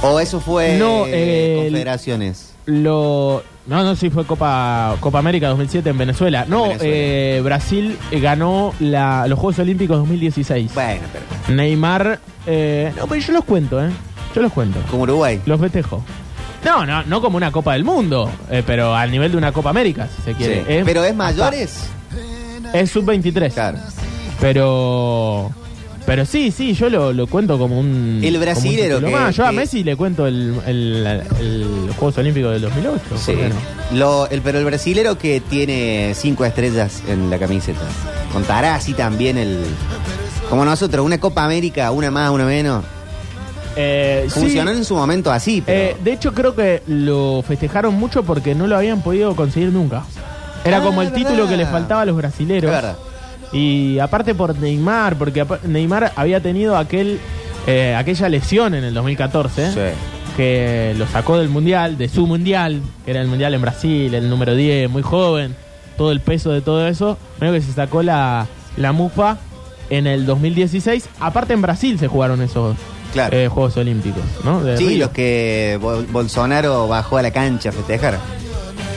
¿O 0.06 0.20
eso 0.20 0.40
fue 0.40 0.78
No, 0.78 1.06
eh, 1.08 1.62
Confederaciones? 1.64 2.54
Lo. 2.66 3.44
No, 3.68 3.84
no, 3.84 3.96
sí, 3.96 4.10
fue 4.12 4.26
Copa, 4.26 4.96
Copa 5.00 5.18
América 5.20 5.48
2007 5.50 5.90
en 5.90 5.98
Venezuela. 5.98 6.46
No, 6.48 6.64
Venezuela. 6.70 6.94
eh, 6.96 7.42
Brasil 7.44 7.98
ganó 8.22 8.74
la- 8.80 9.26
los 9.28 9.40
Juegos 9.40 9.60
Olímpicos 9.60 9.98
2016. 9.98 10.72
Bueno, 10.74 11.02
pero 11.12 11.56
Neymar. 11.56 12.20
eh, 12.46 12.92
no, 12.98 13.08
pero 13.08 13.22
yo 13.22 13.34
los 13.34 13.44
cuento, 13.44 13.84
¿eh? 13.84 13.90
Yo 14.36 14.42
los 14.42 14.52
cuento. 14.54 14.80
como 14.92 15.04
Uruguay. 15.04 15.42
Los 15.46 15.60
festejo. 15.60 16.04
No, 16.64 16.86
no, 16.86 17.04
no 17.04 17.22
como 17.22 17.38
una 17.38 17.52
Copa 17.52 17.74
del 17.74 17.84
Mundo, 17.84 18.30
eh, 18.52 18.64
pero 18.66 18.96
al 18.96 19.10
nivel 19.12 19.32
de 19.32 19.38
una 19.38 19.52
Copa 19.52 19.70
América, 19.72 20.08
si 20.16 20.22
se 20.24 20.34
quiere. 20.34 20.60
Sí. 20.66 20.82
Pero 20.86 21.04
es 21.04 21.16
mayores. 21.16 21.88
Es 22.74 22.92
sub-23. 22.92 23.54
Claro. 23.54 23.78
Pero. 24.42 25.52
Pero 26.06 26.24
sí, 26.26 26.52
sí, 26.52 26.74
yo 26.76 26.88
lo, 26.90 27.14
lo 27.14 27.26
cuento 27.26 27.58
como 27.58 27.80
un. 27.80 28.22
El 28.24 28.38
brasilero 28.38 28.96
como 28.96 29.08
un 29.08 29.12
título 29.14 29.18
que- 29.18 29.24
más. 29.26 29.36
Yo 29.36 29.46
a 29.46 29.52
Messi 29.52 29.84
le 29.84 29.96
cuento 29.96 30.28
el, 30.28 30.54
el, 30.68 31.22
el 31.40 31.90
Juegos 31.98 32.18
Olímpicos 32.20 32.52
del 32.52 32.62
2008. 32.62 33.02
¿por 33.10 33.18
Sí. 33.18 33.34
no? 33.92 33.98
Lo, 33.98 34.30
el, 34.30 34.42
pero 34.42 34.60
el 34.60 34.66
brasilero 34.66 35.18
que 35.18 35.40
tiene 35.42 36.14
cinco 36.16 36.46
estrellas 36.46 37.02
en 37.08 37.30
la 37.32 37.40
camiseta. 37.40 37.80
Contará 38.32 38.76
así 38.76 38.94
también 38.94 39.38
el. 39.40 39.64
Como 40.50 40.64
nosotros, 40.64 41.04
una 41.04 41.18
Copa 41.20 41.44
América, 41.44 41.90
una 41.92 42.12
más, 42.12 42.30
una 42.30 42.46
menos. 42.46 42.84
Eh, 43.76 44.26
sí, 44.30 44.40
Funcionó 44.42 44.72
en 44.72 44.86
su 44.86 44.96
momento 44.96 45.32
así, 45.32 45.62
pero. 45.66 45.80
eh, 45.80 45.98
de 46.04 46.14
hecho, 46.14 46.34
creo 46.34 46.56
que 46.56 46.82
lo 46.88 47.44
festejaron 47.46 47.96
mucho 47.96 48.24
porque 48.24 48.54
no 48.56 48.68
lo 48.68 48.78
habían 48.78 49.02
podido 49.02 49.36
conseguir 49.36 49.70
nunca. 49.72 50.04
Era 50.64 50.78
Ah, 50.78 50.82
como 50.82 51.02
el 51.02 51.10
verdad. 51.10 51.28
título 51.28 51.48
que 51.50 51.58
les 51.58 51.68
faltaba 51.70 52.02
a 52.02 52.06
los 52.06 52.14
es 52.14 52.18
brasileros. 52.18 52.72
verdad. 52.72 52.96
Y 53.58 54.00
aparte 54.00 54.36
por 54.36 54.58
Neymar, 54.60 55.16
porque 55.16 55.46
Neymar 55.64 56.12
había 56.16 56.42
tenido 56.42 56.76
aquel 56.78 57.20
eh, 57.68 57.96
aquella 57.96 58.30
lesión 58.30 58.76
en 58.76 58.84
el 58.84 58.94
2014 58.94 59.72
Sí. 59.72 59.80
que 60.38 60.94
lo 60.98 61.08
sacó 61.08 61.38
del 61.38 61.50
mundial, 61.50 61.98
de 61.98 62.10
su 62.10 62.28
mundial, 62.28 62.82
que 63.06 63.12
era 63.12 63.22
el 63.22 63.28
mundial 63.28 63.54
en 63.54 63.62
Brasil, 63.62 64.14
el 64.14 64.30
número 64.30 64.54
10, 64.56 64.90
muy 64.90 65.02
joven, 65.02 65.56
todo 65.98 66.12
el 66.12 66.20
peso 66.20 66.52
de 66.52 66.62
todo 66.62 66.88
eso, 66.88 67.18
medio 67.40 67.54
que 67.54 67.62
se 67.62 67.72
sacó 67.72 68.04
la, 68.04 68.46
la 68.78 68.92
mufa 68.92 69.38
en 69.90 70.06
el 70.08 70.26
2016. 70.26 71.08
Aparte 71.22 71.54
en 71.54 71.62
Brasil 71.62 71.98
se 71.98 72.08
jugaron 72.08 72.42
esos 72.42 72.76
Claro. 73.14 73.38
eh, 73.38 73.48
Juegos 73.48 73.78
Olímpicos, 73.78 74.22
¿no? 74.44 74.62
De 74.62 74.76
Sí, 74.78 74.90
Río. 74.90 75.06
los 75.06 75.10
que 75.12 75.80
Bol- 75.82 76.06
Bolsonaro 76.12 76.88
bajó 76.90 77.18
a 77.18 77.22
la 77.22 77.32
cancha 77.32 77.70
a 77.70 77.72
festejar. 77.72 78.20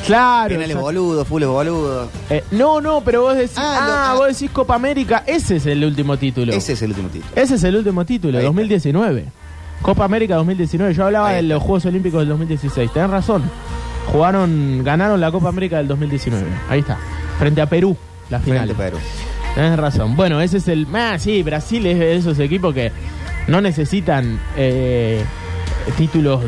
Claro. 0.09 0.49
Penales 0.49 0.71
exacto. 0.71 0.85
boludos, 0.87 1.29
fules 1.29 1.49
boludos. 1.49 2.09
Eh, 2.31 2.43
no, 2.51 2.81
no, 2.81 3.01
pero 3.03 3.23
vos 3.23 3.37
decís, 3.37 3.57
Ah, 3.57 3.79
ah, 3.81 3.87
lo- 3.87 3.93
ah. 3.95 4.15
vos 4.17 4.27
decís 4.29 4.51
Copa 4.51 4.75
América, 4.75 5.23
ese 5.27 5.57
es 5.57 5.67
el 5.67 5.85
último 5.85 6.17
título. 6.17 6.53
Ese 6.53 6.73
es 6.73 6.83
el 6.83 6.91
último 6.91 7.09
título. 7.09 7.33
Ese 7.37 7.55
es 7.55 7.65
el 7.65 7.77
último 7.77 8.05
título, 8.05 8.39
Ahí 8.39 8.45
está. 8.45 8.49
2019. 8.49 9.25
Copa 9.83 10.05
América 10.05 10.35
2019. 10.37 10.93
Yo 10.95 11.05
hablaba 11.05 11.29
Ahí 11.29 11.35
de 11.37 11.41
está. 11.43 11.55
los 11.55 11.63
Juegos 11.63 11.85
Olímpicos 11.87 12.21
del 12.21 12.29
2016. 12.31 12.93
Tenés 12.93 13.11
razón. 13.11 13.43
Jugaron, 14.11 14.83
ganaron 14.83 15.21
la 15.21 15.31
Copa 15.31 15.49
América 15.51 15.77
del 15.77 15.87
2019. 15.89 16.45
Ahí 16.69 16.81
está. 16.81 16.99
Frente 17.39 17.61
a 17.61 17.67
Perú, 17.67 17.97
la 18.31 18.41
final. 18.41 18.65
Frente 18.67 18.83
Perú. 18.83 18.97
Tenés 19.55 19.79
razón. 19.79 20.17
Bueno, 20.17 20.41
ese 20.41 20.57
es 20.59 20.69
el. 20.69 20.87
Ah, 20.95 21.17
sí, 21.19 21.43
Brasil 21.43 21.85
es 21.87 21.99
de 21.99 22.17
esos 22.17 22.39
equipos 22.39 22.73
que 22.75 22.91
no 23.47 23.61
necesitan 23.61 24.41
eh, 24.57 25.23
títulos 25.97 26.41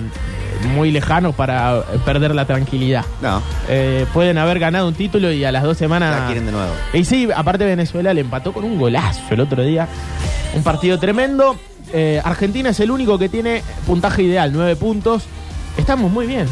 muy 0.69 0.91
lejanos 0.91 1.35
para 1.35 1.79
eh, 1.79 1.83
perder 2.05 2.35
la 2.35 2.45
tranquilidad. 2.45 3.05
No, 3.23 3.43
Eh, 3.69 4.07
pueden 4.13 4.39
haber 4.39 4.59
ganado 4.59 4.89
un 4.89 4.95
título 4.95 5.33
y 5.33 5.45
a 5.45 5.53
las 5.53 5.63
dos 5.63 5.77
semanas. 5.79 6.19
la 6.21 6.27
quieren 6.27 6.47
de 6.47 6.53
nuevo. 6.53 6.73
Y 6.93 7.05
sí, 7.05 7.29
aparte 7.35 7.65
Venezuela 7.65 8.13
le 8.15 8.21
empató 8.21 8.53
con 8.53 8.65
un 8.65 8.79
golazo 8.79 9.21
el 9.31 9.41
otro 9.41 9.63
día. 9.63 9.89
Un 10.55 10.63
partido 10.63 10.99
tremendo. 10.99 11.57
eh, 11.93 12.21
Argentina 12.25 12.71
es 12.71 12.81
el 12.81 12.91
único 12.91 13.19
que 13.19 13.29
tiene 13.29 13.63
puntaje 13.87 14.23
ideal, 14.23 14.53
nueve 14.53 14.77
puntos. 14.77 15.25
Estamos 15.77 16.11
muy 16.13 16.27
bien. 16.27 16.47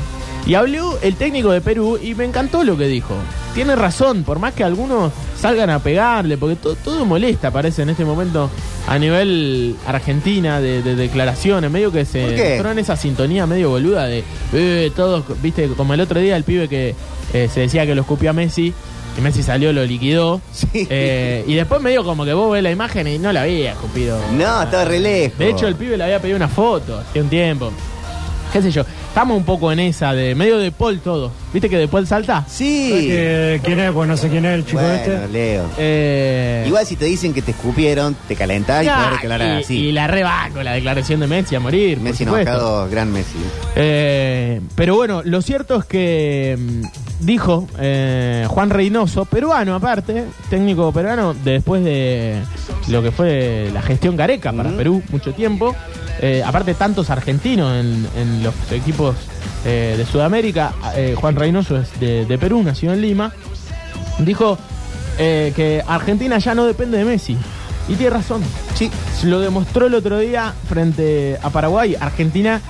Y 0.46 0.54
habló 0.54 0.98
el 1.02 1.14
técnico 1.16 1.50
de 1.50 1.60
Perú 1.60 1.98
y 2.02 2.14
me 2.14 2.24
encantó 2.24 2.64
lo 2.64 2.76
que 2.76 2.86
dijo. 2.86 3.14
Tiene 3.58 3.74
razón, 3.74 4.22
por 4.22 4.38
más 4.38 4.54
que 4.54 4.62
algunos 4.62 5.12
salgan 5.36 5.68
a 5.70 5.80
pegarle, 5.80 6.38
porque 6.38 6.54
to- 6.54 6.76
todo 6.76 7.04
molesta, 7.04 7.50
parece, 7.50 7.82
en 7.82 7.90
este 7.90 8.04
momento 8.04 8.48
a 8.86 8.96
nivel 9.00 9.74
Argentina 9.84 10.60
de, 10.60 10.80
de 10.80 10.94
declaraciones, 10.94 11.68
medio 11.68 11.90
que 11.90 12.04
se 12.04 12.54
entró 12.54 12.70
en 12.70 12.78
esa 12.78 12.94
sintonía 12.94 13.46
medio 13.48 13.70
boluda 13.70 14.06
de 14.06 14.22
eh, 14.52 14.92
todos, 14.94 15.24
viste, 15.42 15.66
como 15.76 15.92
el 15.92 16.00
otro 16.00 16.20
día 16.20 16.36
el 16.36 16.44
pibe 16.44 16.68
que 16.68 16.94
eh, 17.32 17.48
se 17.52 17.58
decía 17.62 17.84
que 17.84 17.96
lo 17.96 18.02
escupió 18.02 18.30
a 18.30 18.32
Messi. 18.32 18.72
Y 19.18 19.20
Messi 19.20 19.42
salió, 19.42 19.72
lo 19.72 19.84
liquidó. 19.84 20.40
Sí. 20.52 20.86
Eh, 20.88 21.42
y 21.48 21.54
después 21.54 21.80
medio 21.82 22.04
como 22.04 22.24
que 22.24 22.34
vos 22.34 22.52
ves 22.52 22.62
la 22.62 22.70
imagen 22.70 23.08
y 23.08 23.18
no 23.18 23.32
la 23.32 23.42
había 23.42 23.72
escupido. 23.72 24.20
No, 24.38 24.62
estaba 24.62 24.84
re 24.84 25.00
lejos. 25.00 25.36
De 25.36 25.50
hecho, 25.50 25.66
el 25.66 25.74
pibe 25.74 25.96
le 25.96 26.04
había 26.04 26.20
pedido 26.20 26.36
una 26.36 26.46
foto 26.46 26.96
hace 26.98 27.20
un 27.20 27.28
tiempo. 27.28 27.72
Qué 28.52 28.62
sé 28.62 28.70
yo. 28.70 28.82
Estamos 29.08 29.36
un 29.36 29.44
poco 29.44 29.72
en 29.72 29.80
esa 29.80 30.12
de 30.12 30.34
medio 30.36 30.58
de 30.58 30.70
Paul 30.70 31.00
todos. 31.00 31.32
¿Viste 31.52 31.68
que 31.70 31.78
de 31.78 31.88
Paul 31.88 32.06
salta? 32.06 32.44
Sí. 32.48 32.90
Que- 33.08 33.60
¿Quién 33.64 33.80
es? 33.80 33.90
Pues 33.92 34.06
no 34.08 34.16
sé 34.16 34.28
quién 34.28 34.44
es 34.44 34.54
el 34.54 34.66
chico 34.66 34.80
Bueno, 34.80 34.94
este. 34.94 35.28
Leo. 35.28 35.64
Eh, 35.78 36.64
Igual 36.66 36.84
si 36.86 36.96
te 36.96 37.06
dicen 37.06 37.32
que 37.32 37.40
te 37.42 37.52
escupieron, 37.52 38.14
te 38.28 38.36
calentás 38.36 38.84
y 38.84 38.88
podés 38.88 39.10
declarar 39.12 39.58
y, 39.58 39.62
así. 39.62 39.76
y 39.86 39.92
la 39.92 40.06
reba 40.06 40.48
con 40.52 40.62
la 40.64 40.72
declaración 40.74 41.20
de 41.20 41.26
Messi 41.26 41.54
a 41.54 41.60
morir. 41.60 41.96
por 41.96 42.04
Messi 42.04 42.24
supuesto. 42.24 42.50
enojado, 42.50 42.88
gran 42.90 43.12
Messi. 43.12 43.38
Eh, 43.76 44.60
pero 44.74 44.96
bueno, 44.96 45.22
lo 45.24 45.40
cierto 45.40 45.76
es 45.78 45.84
que 45.86 46.56
mm, 46.58 47.24
dijo 47.26 47.66
eh, 47.78 48.44
Juan 48.48 48.68
Reynoso, 48.70 49.24
peruano 49.24 49.74
aparte, 49.74 50.24
técnico 50.50 50.92
peruano, 50.92 51.32
después 51.32 51.82
de 51.84 52.40
lo 52.88 53.02
que 53.02 53.10
fue 53.10 53.70
la 53.72 53.80
gestión 53.82 54.16
Gareca 54.16 54.52
para. 54.52 54.70
Perú 54.76 55.02
mucho 55.10 55.32
tiempo, 55.32 55.74
eh, 56.20 56.42
aparte 56.44 56.74
tantos 56.74 57.08
argentinos 57.10 57.72
en, 57.80 58.06
en 58.16 58.42
los 58.42 58.54
equipos 58.72 59.16
eh, 59.70 59.96
de 59.98 60.06
Sudamérica, 60.06 60.72
eh, 60.96 61.14
Juan 61.14 61.36
Reynoso 61.36 61.76
es 61.76 62.00
de, 62.00 62.24
de 62.24 62.38
Perú, 62.38 62.62
nació 62.62 62.90
en 62.94 63.02
Lima, 63.02 63.32
dijo 64.18 64.56
eh, 65.18 65.52
que 65.54 65.84
Argentina 65.86 66.38
ya 66.38 66.54
no 66.54 66.64
depende 66.64 66.96
de 66.96 67.04
Messi. 67.04 67.36
Y 67.86 67.94
tiene 67.94 68.10
razón. 68.10 68.42
Sí. 68.74 68.90
Lo 69.24 69.40
demostró 69.40 69.86
el 69.86 69.94
otro 69.94 70.18
día 70.18 70.54
frente 70.68 71.38
a 71.42 71.50
Paraguay. 71.50 71.96
Argentina 72.00 72.62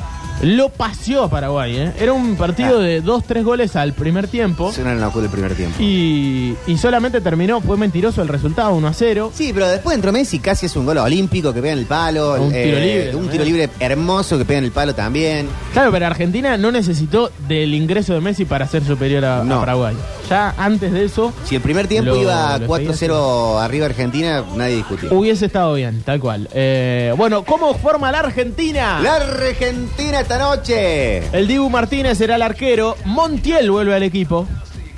lo 0.42 0.68
paseó 0.68 1.24
a 1.24 1.30
Paraguay. 1.30 1.76
¿eh? 1.76 1.92
Era 1.98 2.12
un 2.12 2.36
partido 2.36 2.78
Ah. 2.78 2.82
de 2.82 3.00
dos, 3.00 3.24
tres 3.24 3.44
goles 3.44 3.76
al 3.76 3.92
primer 3.92 4.28
tiempo. 4.28 4.72
Suena 4.72 4.92
en 4.92 5.00
la 5.00 5.08
el 5.08 5.28
primer 5.30 5.54
tiempo. 5.54 5.76
Y, 5.82 6.54
y 6.66 6.78
solamente 6.78 7.20
terminó, 7.20 7.60
fue 7.60 7.76
mentiroso 7.76 8.22
el 8.22 8.28
resultado, 8.28 8.72
1 8.74 8.86
a 8.88 8.92
0. 8.92 9.32
Sí, 9.34 9.50
pero 9.52 9.68
después 9.68 9.94
entró 9.96 10.12
Messi, 10.12 10.38
casi 10.38 10.66
es 10.66 10.76
un 10.76 10.86
gol 10.86 10.98
olímpico 10.98 11.52
que 11.52 11.60
pega 11.60 11.72
en 11.72 11.80
el 11.80 11.86
palo. 11.86 12.36
eh, 12.36 12.40
Un 12.40 12.52
tiro 12.52 12.78
libre 12.78 13.16
Un 13.16 13.28
tiro 13.28 13.44
libre 13.44 13.70
hermoso 13.80 14.38
que 14.38 14.44
pega 14.44 14.58
en 14.58 14.64
el 14.66 14.70
palo 14.72 14.94
también. 14.94 15.48
Claro, 15.72 15.90
pero 15.90 16.06
Argentina 16.06 16.56
no 16.56 16.70
necesitó 16.70 17.30
del 17.48 17.74
ingreso 17.74 18.14
de 18.14 18.20
Messi 18.20 18.44
para 18.44 18.66
ser 18.68 18.84
superior 18.84 19.24
a. 19.24 19.42
Paraguay. 19.42 19.96
Ya 20.28 20.54
antes 20.58 20.92
de 20.92 21.04
eso 21.04 21.32
Si 21.44 21.54
el 21.56 21.62
primer 21.62 21.86
tiempo 21.88 22.10
Lo- 22.10 22.20
iba 22.22 22.58
lo 22.58 22.66
4-0 22.66 23.58
arriba 23.60 23.86
Argentina, 23.86 24.44
nadie 24.56 24.76
discutía. 24.76 25.10
hubiese 25.12 25.46
estado 25.46 25.74
bien, 25.74 26.02
tal 26.02 26.20
cual. 26.20 26.48
Eh, 26.52 27.14
bueno, 27.16 27.44
¿cómo 27.44 27.74
forma 27.74 28.12
la 28.12 28.20
Argentina? 28.20 29.00
La 29.02 29.14
Argentina 29.16 30.20
esta 30.20 30.38
noche. 30.38 31.18
El 31.36 31.46
Dibu 31.48 31.70
Martínez 31.70 32.18
será 32.18 32.36
el 32.36 32.42
arquero. 32.42 32.96
Montiel 33.06 33.70
vuelve 33.70 33.94
al 33.94 34.02
equipo. 34.02 34.46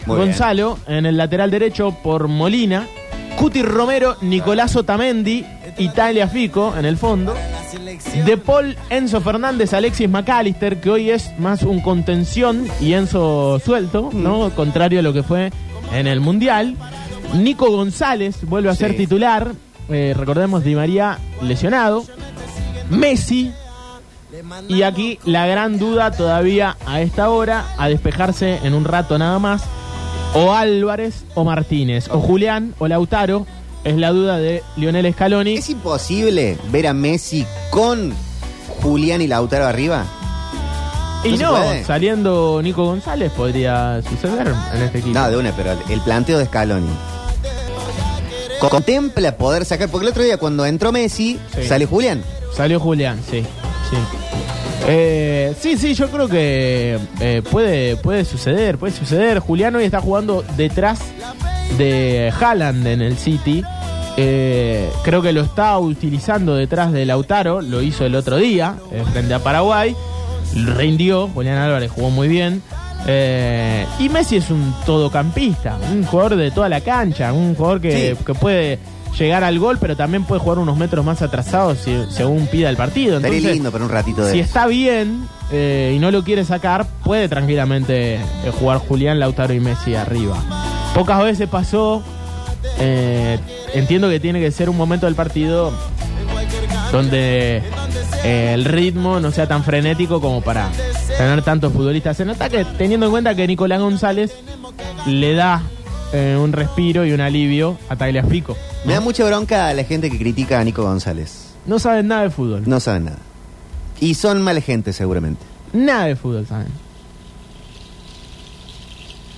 Muy 0.06 0.16
Gonzalo 0.16 0.78
en 0.88 1.06
el 1.06 1.16
lateral 1.16 1.50
derecho 1.50 1.92
por 2.02 2.26
Molina. 2.26 2.86
Cuti 3.38 3.62
Romero, 3.62 4.16
Nicolás 4.22 4.74
Otamendi, 4.76 5.46
Italia 5.78 6.26
Fico 6.26 6.74
en 6.76 6.84
el 6.84 6.96
fondo. 6.96 7.34
De 8.24 8.36
Paul, 8.36 8.76
Enzo 8.90 9.20
Fernández, 9.20 9.72
Alexis 9.74 10.08
McAllister, 10.08 10.80
que 10.80 10.90
hoy 10.90 11.10
es 11.10 11.30
más 11.38 11.62
un 11.62 11.80
contención 11.80 12.66
y 12.80 12.92
Enzo 12.94 13.60
suelto, 13.64 14.10
¿no? 14.12 14.50
Contrario 14.50 15.00
a 15.00 15.02
lo 15.02 15.12
que 15.12 15.22
fue 15.22 15.50
en 15.92 16.06
el 16.06 16.20
Mundial. 16.20 16.76
Nico 17.34 17.70
González 17.70 18.44
vuelve 18.44 18.70
a 18.70 18.74
ser 18.74 18.92
Sí. 18.92 18.96
titular. 18.98 19.52
Eh, 19.88 20.14
recordemos, 20.16 20.64
Di 20.64 20.74
María 20.74 21.18
lesionado. 21.42 22.04
Messi, 22.90 23.52
y 24.68 24.82
aquí 24.82 25.18
la 25.24 25.46
gran 25.46 25.78
duda 25.78 26.10
todavía 26.10 26.76
a 26.86 27.00
esta 27.00 27.30
hora, 27.30 27.64
a 27.78 27.88
despejarse 27.88 28.58
en 28.64 28.74
un 28.74 28.84
rato 28.84 29.16
nada 29.18 29.38
más, 29.38 29.62
o 30.34 30.52
Álvarez 30.52 31.24
o 31.34 31.44
Martínez, 31.44 32.08
o 32.10 32.20
Julián 32.20 32.74
o 32.78 32.88
Lautaro, 32.88 33.46
es 33.84 33.96
la 33.96 34.10
duda 34.10 34.38
de 34.38 34.62
Lionel 34.76 35.12
Scaloni. 35.12 35.54
¿Es 35.56 35.70
imposible 35.70 36.58
ver 36.70 36.86
a 36.86 36.92
Messi 36.92 37.46
con 37.70 38.12
Julián 38.82 39.20
y 39.22 39.26
Lautaro 39.26 39.66
arriba? 39.66 40.04
y 41.22 41.36
no 41.36 41.54
saliendo 41.86 42.60
Nico 42.62 42.82
González 42.86 43.30
podría 43.32 44.00
suceder 44.08 44.54
en 44.74 44.82
este 44.82 44.98
equipo. 45.00 45.18
No, 45.18 45.30
de 45.30 45.36
una, 45.36 45.52
pero 45.52 45.72
el 45.90 46.00
planteo 46.00 46.38
de 46.38 46.46
Scaloni. 46.46 46.88
Contempla 48.70 49.36
poder 49.36 49.64
sacar, 49.64 49.88
porque 49.88 50.06
el 50.06 50.10
otro 50.12 50.22
día 50.22 50.36
cuando 50.36 50.64
entró 50.66 50.92
Messi, 50.92 51.38
Sí. 51.54 51.66
sale 51.66 51.86
Julián. 51.86 52.22
Salió 52.54 52.78
Julián, 52.80 53.18
sí. 53.30 53.40
Sí, 53.90 53.96
Eh, 54.86 55.54
sí, 55.60 55.76
sí, 55.76 55.94
yo 55.94 56.08
creo 56.10 56.26
que 56.28 56.98
eh, 57.20 57.42
puede, 57.50 57.96
puede 57.96 58.24
suceder, 58.24 58.78
puede 58.78 58.94
suceder. 58.94 59.38
Julián 59.40 59.74
hoy 59.76 59.84
está 59.84 60.00
jugando 60.00 60.42
detrás 60.56 61.00
de 61.78 62.32
Haaland 62.38 62.86
en 62.86 63.02
el 63.02 63.16
City. 63.16 63.62
Eh, 64.16 64.90
creo 65.04 65.22
que 65.22 65.32
lo 65.32 65.40
está 65.42 65.78
utilizando 65.78 66.54
detrás 66.54 66.92
de 66.92 67.06
Lautaro, 67.06 67.62
lo 67.62 67.80
hizo 67.80 68.04
el 68.04 68.14
otro 68.14 68.36
día 68.36 68.74
eh, 68.92 69.02
frente 69.12 69.32
a 69.34 69.38
Paraguay. 69.38 69.94
Rindió, 70.54 71.28
Julián 71.28 71.58
Álvarez 71.58 71.90
jugó 71.90 72.10
muy 72.10 72.28
bien. 72.28 72.62
Eh, 73.06 73.86
y 73.98 74.08
Messi 74.10 74.36
es 74.36 74.50
un 74.50 74.74
todocampista, 74.84 75.78
un 75.92 76.04
jugador 76.04 76.36
de 76.36 76.50
toda 76.50 76.68
la 76.68 76.80
cancha, 76.82 77.32
un 77.32 77.54
jugador 77.54 77.80
que, 77.80 78.14
Sí. 78.18 78.24
que 78.24 78.34
puede 78.34 78.78
llegar 79.18 79.42
al 79.42 79.58
gol, 79.58 79.78
pero 79.80 79.96
también 79.96 80.24
puede 80.24 80.40
jugar 80.40 80.58
unos 80.58 80.76
metros 80.76 81.04
más 81.04 81.22
atrasados 81.22 81.78
si- 81.78 82.04
según 82.10 82.46
pida 82.48 82.68
el 82.68 82.76
partido. 82.76 83.16
Entonces, 83.16 83.42
lindo 83.42 83.72
para 83.72 83.84
un 83.84 83.90
ratito 83.90 84.22
de 84.24 84.32
si 84.32 84.40
eso. 84.40 84.46
está 84.46 84.66
bien 84.66 85.26
y 85.52 85.98
no 85.98 86.10
lo 86.10 86.22
quiere 86.22 86.44
sacar, 86.44 86.86
puede 87.02 87.28
tranquilamente 87.28 88.20
jugar 88.60 88.78
Julián, 88.78 89.18
Lautaro 89.18 89.52
y 89.54 89.60
Messi 89.60 89.94
arriba. 89.94 90.36
Pocas 91.00 91.24
veces 91.24 91.48
pasó. 91.48 92.02
eh, 92.78 93.38
entiendo 93.72 94.10
que 94.10 94.20
tiene 94.20 94.38
que 94.38 94.50
ser 94.50 94.68
un 94.68 94.76
momento 94.76 95.06
del 95.06 95.14
partido 95.14 95.72
donde 96.92 97.62
eh, 98.22 98.52
el 98.52 98.66
ritmo 98.66 99.18
no 99.18 99.30
sea 99.30 99.48
tan 99.48 99.64
frenético 99.64 100.20
como 100.20 100.42
para 100.42 100.68
tener 101.16 101.40
tantos 101.40 101.72
futbolistas 101.72 102.20
en 102.20 102.28
ataque, 102.28 102.66
teniendo 102.76 103.06
en 103.06 103.12
cuenta 103.12 103.34
que 103.34 103.46
Nicolás 103.46 103.80
González 103.80 104.34
le 105.06 105.32
da 105.32 105.62
eh, 106.12 106.36
un 106.38 106.52
respiro 106.52 107.06
y 107.06 107.12
un 107.12 107.22
alivio 107.22 107.78
a 107.88 107.96
Tagliafico. 107.96 108.54
Me 108.84 108.92
da 108.92 109.00
mucha 109.00 109.24
bronca 109.24 109.68
a 109.68 109.72
la 109.72 109.84
gente 109.84 110.10
que 110.10 110.18
critica 110.18 110.60
a 110.60 110.64
Nico 110.64 110.82
González. 110.82 111.54
No 111.64 111.78
saben 111.78 112.08
nada 112.08 112.24
de 112.24 112.30
fútbol. 112.30 112.64
No 112.66 112.78
saben 112.78 113.06
nada. 113.06 113.18
Y 114.00 114.12
son 114.16 114.42
mala 114.42 114.60
gente, 114.60 114.92
seguramente. 114.92 115.40
Nada 115.72 116.04
de 116.04 116.16
fútbol 116.16 116.46
saben. 116.46 116.89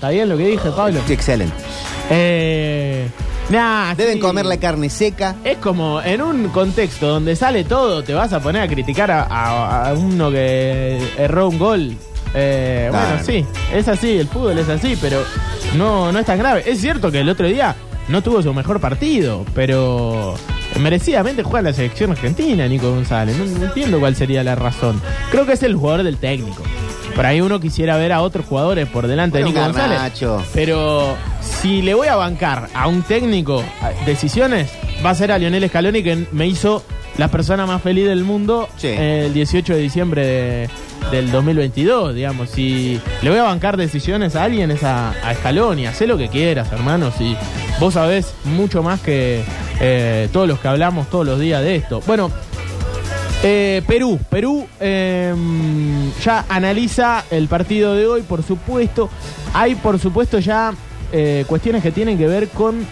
¿Está 0.02 0.10
bien 0.10 0.28
lo 0.28 0.36
que 0.36 0.48
dije, 0.48 0.68
Pablo? 0.72 1.00
Sí, 1.06 1.12
excelente. 1.12 1.54
Eh, 2.10 3.06
nah, 3.50 3.94
Deben 3.94 4.14
sí. 4.14 4.18
comer 4.18 4.44
la 4.46 4.56
carne 4.56 4.90
seca. 4.90 5.36
Es 5.44 5.58
como 5.58 6.02
en 6.02 6.20
un 6.20 6.48
contexto 6.48 7.06
donde 7.06 7.36
sale 7.36 7.62
todo, 7.62 8.02
te 8.02 8.12
vas 8.12 8.32
a 8.32 8.40
poner 8.40 8.62
a 8.62 8.66
criticar 8.66 9.12
a, 9.12 9.22
a- 9.22 9.90
a 9.90 9.94
uno 9.94 10.28
que 10.32 11.00
erró 11.16 11.48
un 11.50 11.56
gol. 11.56 11.96
Eh, 12.34 12.88
Claro. 12.90 13.08
Bueno, 13.10 13.24
sí, 13.24 13.46
es 13.72 13.86
así, 13.86 14.18
el 14.18 14.26
fútbol 14.26 14.58
es 14.58 14.68
así, 14.68 14.98
pero 15.00 15.22
no, 15.76 16.10
no 16.10 16.18
es 16.18 16.26
tan 16.26 16.36
grave. 16.40 16.64
Es 16.66 16.80
cierto 16.80 17.12
que 17.12 17.20
el 17.20 17.28
otro 17.28 17.46
día 17.46 17.76
no 18.08 18.22
tuvo 18.24 18.42
su 18.42 18.52
mejor 18.52 18.80
partido, 18.80 19.46
pero 19.54 20.34
merecidamente 20.80 21.44
juega 21.44 21.70
la 21.70 21.72
selección 21.76 22.10
argentina, 22.10 22.66
Nico 22.66 22.90
González. 22.90 23.36
No, 23.38 23.44
no 23.44 23.66
entiendo 23.66 24.00
cuál 24.00 24.16
sería 24.16 24.42
la 24.42 24.56
razón. 24.56 25.00
Creo 25.30 25.46
que 25.46 25.52
es 25.52 25.62
el 25.62 25.76
jugador 25.76 26.02
del 26.02 26.16
técnico. 26.16 26.64
Por 27.14 27.26
ahí 27.26 27.40
uno 27.40 27.60
quisiera 27.60 27.96
ver 27.96 28.12
a 28.12 28.22
otros 28.22 28.46
jugadores 28.46 28.88
por 28.88 29.06
delante 29.06 29.38
de 29.38 29.44
Nico 29.44 29.60
González. 29.60 29.98
Garnacho. 29.98 30.42
Pero 30.54 31.16
si 31.40 31.82
le 31.82 31.94
voy 31.94 32.08
a 32.08 32.16
bancar 32.16 32.68
a 32.74 32.88
un 32.88 33.02
técnico 33.02 33.62
a- 33.82 33.90
decisiones, 34.06 34.70
va 35.04 35.10
a 35.10 35.14
ser 35.14 35.30
a 35.32 35.38
Lionel 35.38 35.68
Scaloni 35.68 36.02
que 36.02 36.26
me 36.32 36.46
hizo 36.46 36.82
la 37.18 37.28
persona 37.28 37.66
más 37.66 37.82
feliz 37.82 38.06
del 38.06 38.24
mundo 38.24 38.68
Sí. 38.78 38.88
el 38.88 39.34
18 39.34 39.74
de 39.74 39.80
diciembre 39.80 40.26
de- 40.26 40.70
del 41.10 41.30
2022, 41.30 42.14
digamos. 42.14 42.48
Si 42.48 42.98
le 43.20 43.28
voy 43.30 43.38
a 43.38 43.42
bancar 43.42 43.76
decisiones 43.76 44.34
a 44.34 44.44
alguien 44.44 44.70
es 44.70 44.82
a, 44.82 45.10
a 45.10 45.34
Scaloni. 45.34 45.86
Hacé 45.86 46.06
lo 46.06 46.16
que 46.16 46.28
quieras, 46.28 46.72
hermano. 46.72 47.12
Si 47.18 47.36
vos 47.78 47.94
sabés 47.94 48.32
mucho 48.44 48.82
más 48.82 49.00
que 49.00 49.42
eh, 49.80 50.28
todos 50.32 50.48
los 50.48 50.60
que 50.60 50.68
hablamos 50.68 51.10
todos 51.10 51.26
los 51.26 51.38
días 51.40 51.60
de 51.62 51.76
esto. 51.76 52.00
Bueno, 52.06 52.30
eh, 53.42 53.82
Perú, 53.86 54.18
Perú 54.30 54.66
eh, 54.80 55.34
ya 56.24 56.44
analiza 56.48 57.24
el 57.30 57.48
partido 57.48 57.94
de 57.94 58.06
hoy, 58.06 58.22
por 58.22 58.42
supuesto. 58.42 59.10
Hay, 59.52 59.74
por 59.74 59.98
supuesto, 59.98 60.38
ya 60.38 60.72
eh, 61.12 61.44
cuestiones 61.46 61.82
que 61.82 61.90
tienen 61.90 62.16
que 62.18 62.26
ver 62.26 62.48
con 62.48 62.86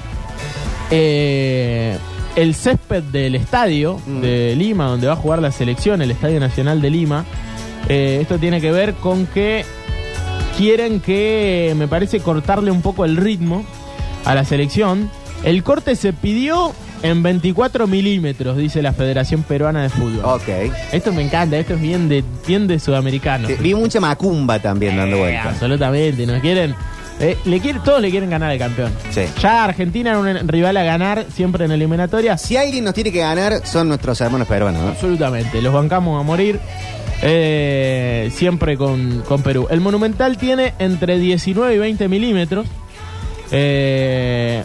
eh, 0.91 1.97
el 2.37 2.55
césped 2.55 3.03
del 3.05 3.35
estadio 3.35 4.01
Mm. 4.07 4.21
de 4.21 4.55
Lima, 4.57 4.87
donde 4.87 5.07
va 5.07 5.13
a 5.15 5.17
jugar 5.17 5.41
la 5.41 5.53
selección, 5.53 6.03
el 6.03 6.11
Estadio 6.11 6.41
Nacional 6.41 6.81
de 6.81 6.91
Lima. 6.91 7.25
Esto 7.89 8.39
tiene 8.39 8.61
que 8.61 8.71
ver 8.71 8.95
con 8.95 9.27
que 9.27 9.65
quieren 10.57 11.01
que, 11.01 11.75
me 11.77 11.89
parece, 11.89 12.21
cortarle 12.21 12.71
un 12.71 12.83
poco 12.83 13.05
el 13.05 13.17
ritmo 13.17 13.65
a 14.25 14.35
la 14.35 14.45
selección. 14.45 15.11
El 15.43 15.63
corte 15.65 15.97
se 15.97 16.13
pidió 16.13 16.73
en 17.03 17.23
24 17.23 17.87
milímetros, 17.87 18.57
dice 18.57 18.83
la 18.83 18.93
Federación 18.93 19.43
Peruana 19.43 19.83
de 19.83 19.89
Fútbol. 19.89 20.21
Ok. 20.25 20.49
Esto 20.93 21.13
me 21.13 21.23
encanta, 21.23 21.57
esto 21.59 21.75
es 21.75 21.81
bien 21.81 22.09
de, 22.09 22.23
bien 22.47 22.67
de 22.67 22.79
sudamericano. 22.79 23.49
Sí, 23.49 23.55
Vi 23.59 23.75
mucha 23.75 24.01
macumba 24.01 24.59
también 24.59 24.97
dando 24.97 25.17
Eh, 25.17 25.21
vueltas. 25.21 25.47
absolutamente, 25.47 26.27
nos 26.27 26.41
quieren. 26.41 26.75
eh, 27.23 27.37
le 27.45 27.61
quiere- 27.61 27.81
todos 27.85 28.01
le 28.01 28.11
quieren 28.11 28.31
ganar 28.31 28.51
al 28.51 28.59
campeón. 28.59 28.93
Sí. 29.11 29.23
Ya 29.43 29.65
Argentina 29.65 30.11
era 30.11 30.19
un 30.21 30.49
rival 30.49 30.75
a 30.79 30.83
ganar 30.83 31.27
siempre 31.35 31.67
en 31.67 31.71
eliminatorias. 31.73 32.41
Si 32.41 32.57
alguien 32.57 32.83
nos 32.85 32.95
tiene 32.95 33.13
que 33.13 33.19
ganar, 33.21 33.61
son 33.67 33.89
nuestros 33.89 34.19
hermanos 34.23 34.49
peruanos, 34.49 34.81
¿no? 34.83 34.89
Absolutamente, 34.89 35.61
los 35.61 35.73
bancamos 35.75 36.19
a 36.19 36.23
morir. 36.25 36.59
eh, 37.23 38.31
siempre 38.35 38.79
con, 38.79 39.23
con 39.29 39.43
Perú. 39.43 39.67
El 39.71 39.83
Monumental 39.83 40.39
tiene 40.39 40.73
entre 40.79 41.19
19 41.19 41.75
y 41.75 41.79
20 41.79 42.09
milímetros. 42.09 42.67
Eh, 43.53 44.63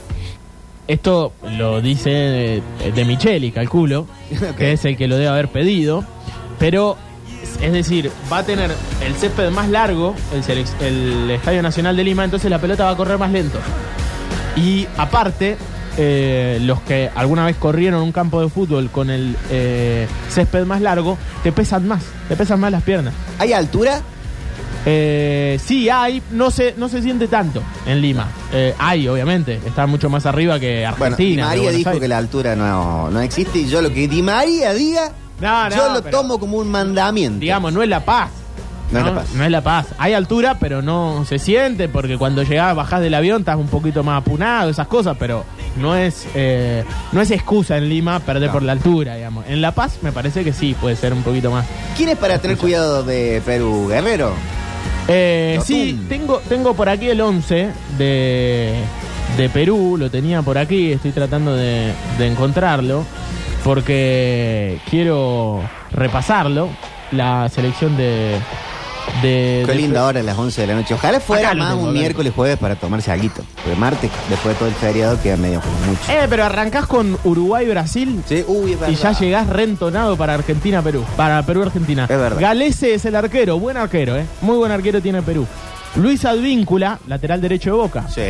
esto 0.88 1.34
lo 1.58 1.82
dice 1.82 2.10
de, 2.10 2.64
de 2.94 3.06
Micheli, 3.06 3.52
calculo, 3.52 4.08
que 4.58 4.74
es 4.74 4.86
el 4.86 4.98
que 4.98 5.08
lo 5.08 5.16
debe 5.16 5.30
haber 5.30 5.48
pedido. 5.50 6.04
Pero, 6.60 6.98
es 7.62 7.74
decir, 7.74 8.12
va 8.32 8.40
a 8.40 8.44
tener 8.44 8.72
el 9.06 9.16
césped 9.16 9.50
más 9.52 9.70
largo, 9.70 10.16
el 10.82 11.32
Estadio 11.32 11.62
Nacional 11.62 11.96
de 11.96 12.04
Lima, 12.04 12.24
entonces 12.24 12.50
la 12.50 12.60
pelota 12.60 12.86
va 12.86 12.92
a 12.92 12.96
correr 12.96 13.18
más 13.18 13.32
lento. 13.32 13.60
Y 14.56 14.88
aparte, 14.98 15.58
eh, 15.98 16.60
los 16.62 16.82
que 16.82 17.10
alguna 17.14 17.46
vez 17.46 17.56
corrieron 17.58 18.02
un 18.02 18.12
campo 18.12 18.42
de 18.42 18.50
fútbol 18.50 18.90
con 18.90 19.10
el 19.10 19.36
eh, 19.50 20.08
césped 20.30 20.66
más 20.66 20.82
largo, 20.82 21.18
te 21.44 21.52
pesan 21.52 21.88
más, 21.88 22.04
te 22.28 22.36
pesan 22.36 22.60
más 22.60 22.72
las 22.72 22.84
piernas. 22.84 23.14
¿Hay 23.40 23.54
altura? 23.54 24.02
Eh, 24.86 25.60
sí, 25.64 25.90
hay, 25.90 26.22
no 26.32 26.52
se, 26.52 26.76
no 26.78 26.90
se 26.90 27.02
siente 27.02 27.28
tanto 27.28 27.62
en 27.88 28.02
Lima. 28.02 28.28
Eh, 28.54 28.74
hay, 28.78 29.08
obviamente, 29.08 29.60
está 29.66 29.88
mucho 29.88 30.10
más 30.10 30.26
arriba 30.26 30.60
que 30.60 30.88
Bueno, 30.98 31.16
Di 31.18 31.34
Argentina. 31.34 31.44
que 31.52 31.58
María 31.58 31.72
dijo 31.72 31.90
Aires. 31.90 32.02
que 32.02 32.08
la 32.08 32.18
altura 32.18 32.56
no, 32.56 33.10
no 33.10 33.20
existe 33.22 33.60
y 33.60 33.68
yo 33.68 33.82
lo 33.82 33.92
que 33.92 34.08
Di 34.08 34.22
María 34.22 34.74
diga, 34.74 35.12
No, 35.42 35.70
no, 35.70 35.76
yo 35.76 35.94
lo 35.94 36.04
pero, 36.04 36.18
tomo 36.18 36.40
como 36.40 36.58
un 36.58 36.70
mandamiento. 36.70 37.40
Digamos, 37.40 37.74
no 37.74 37.82
es 37.82 37.90
La 37.90 38.06
Paz. 38.06 38.30
No 38.92 39.00
es 39.00 39.06
La 39.06 39.16
Paz. 39.16 39.28
No 39.34 39.44
es 39.44 39.50
La 39.52 39.62
Paz. 39.62 39.88
Hay 39.98 40.14
altura, 40.14 40.58
pero 40.60 40.84
no 40.84 41.26
se 41.28 41.40
siente 41.40 41.90
porque 41.90 42.20
cuando 42.20 42.44
llegás, 42.44 42.76
bajás 42.76 43.02
del 43.02 43.16
avión, 43.16 43.40
estás 43.42 43.58
un 43.58 43.68
poquito 43.68 44.04
más 44.04 44.22
apunado, 44.22 44.70
esas 44.70 44.86
cosas, 44.88 45.18
pero 45.20 45.44
no 45.82 45.96
es 45.96 46.28
eh, 46.36 46.84
no 47.12 47.20
es 47.22 47.32
excusa 47.32 47.78
en 47.78 47.90
Lima 47.90 48.20
perder 48.20 48.50
No. 48.50 48.54
por 48.54 48.62
la 48.62 48.74
altura, 48.74 49.16
digamos. 49.16 49.46
En 49.48 49.62
La 49.62 49.72
Paz 49.72 49.98
me 50.04 50.12
parece 50.12 50.44
que 50.44 50.54
sí, 50.54 50.76
puede 50.80 50.96
ser 50.96 51.12
un 51.14 51.24
poquito 51.24 51.50
más. 51.50 51.66
¿Quién 51.98 52.10
es 52.10 52.18
para 52.18 52.38
tener 52.38 52.58
cuidado 52.60 53.02
de 53.04 53.42
Perú? 53.44 53.88
¿Guerrero? 53.90 54.32
Eh, 55.08 55.60
sí, 55.64 56.00
tengo, 56.10 56.40
tengo 56.50 56.74
por 56.74 56.90
aquí 56.90 57.10
el 57.10 57.22
11 57.22 57.70
de, 57.98 58.74
de 59.38 59.50
Perú, 59.50 59.98
lo 60.00 60.10
tenía 60.10 60.42
por 60.42 60.58
aquí, 60.58 60.92
estoy 60.92 61.12
tratando 61.12 61.56
de, 61.56 61.94
de 62.18 62.28
encontrarlo, 62.28 63.06
porque 63.64 64.80
quiero 64.90 65.62
repasarlo, 65.92 66.70
la 67.12 67.50
selección 67.50 67.96
de... 67.98 68.36
de 69.22 69.64
Qué 69.66 69.72
de- 69.72 69.76
linda 69.78 70.06
hora 70.06 70.20
a 70.20 70.24
las 70.24 70.38
11 70.38 70.62
de 70.62 70.68
la 70.68 70.76
noche. 70.76 70.94
Ojalá 70.94 71.20
fuera 71.20 71.48
Acá 71.50 71.56
lo 71.56 71.64
más 71.64 71.70
tengo, 71.74 71.84
un 71.84 71.90
acá. 71.90 72.00
miércoles, 72.00 72.34
jueves 72.36 72.58
para 72.58 72.76
tomarse 72.76 73.12
algo. 73.12 73.26
Porque 73.26 73.76
martes, 73.80 74.12
después 74.30 74.54
de 74.56 74.60
todo 74.60 74.70
el 74.70 74.76
feriado, 74.76 75.22
queda 75.22 75.38
medio 75.38 75.62
mucho. 75.88 76.12
Eh, 76.12 76.28
pero 76.30 76.44
arrancás 76.46 76.86
con 76.86 77.18
Uruguay-Brasil 77.24 78.22
Sí, 78.28 78.44
uy, 78.48 78.74
es 78.74 78.78
y 78.90 78.96
ya 78.96 79.10
verdad. 79.10 79.20
llegás 79.20 79.48
rentonado 79.48 80.16
para 80.18 80.34
Argentina-Perú, 80.36 81.04
para 81.16 81.42
Perú-Argentina. 81.44 82.04
Es 82.04 82.10
verdad. 82.18 82.40
Galese 82.40 82.94
es 82.94 83.06
el 83.06 83.16
arquero, 83.16 83.58
buen 83.60 83.78
arquero, 83.78 84.16
¿eh? 84.18 84.26
Muy 84.42 84.58
buen 84.58 84.72
arquero 84.72 85.02
tiene 85.02 85.22
Perú. 85.22 85.48
Luis 85.98 86.26
Advíncula, 86.26 87.00
lateral 87.08 87.40
derecho 87.40 87.70
de 87.72 87.78
Boca. 87.78 88.06
Sí. 88.10 88.22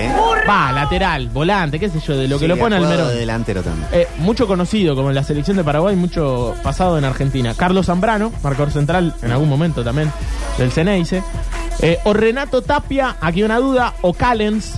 Va, 0.47 0.71
lateral, 0.71 1.29
volante, 1.29 1.79
qué 1.79 1.89
sé 1.89 1.99
yo, 1.99 2.15
de 2.15 2.27
lo 2.27 2.35
que 2.37 2.45
Sí, 2.45 2.47
lo 2.47 2.57
pone 2.57 2.77
juego 2.77 2.91
Almerón. 2.91 3.13
de 3.13 3.19
delantero 3.19 3.63
también. 3.63 3.87
Eh, 3.91 4.07
mucho 4.19 4.45
conocido 4.45 4.95
como 4.95 5.09
en 5.09 5.15
la 5.15 5.23
selección 5.23 5.57
de 5.57 5.63
Paraguay, 5.63 5.95
mucho 5.95 6.53
pasado 6.61 6.97
en 6.99 7.05
Argentina. 7.05 7.55
Carlos 7.57 7.87
Zambrano, 7.87 8.31
marcador 8.43 8.71
central 8.71 9.15
en 9.23 9.31
algún 9.31 9.49
momento 9.49 9.83
también 9.83 10.11
del 10.59 10.71
Ceneice. 10.71 11.23
Eh, 11.81 11.97
o 12.03 12.13
Renato 12.13 12.61
Tapia, 12.61 13.15
aquí 13.19 13.41
una 13.41 13.57
duda, 13.57 13.93
o 14.01 14.13
Callens, 14.13 14.77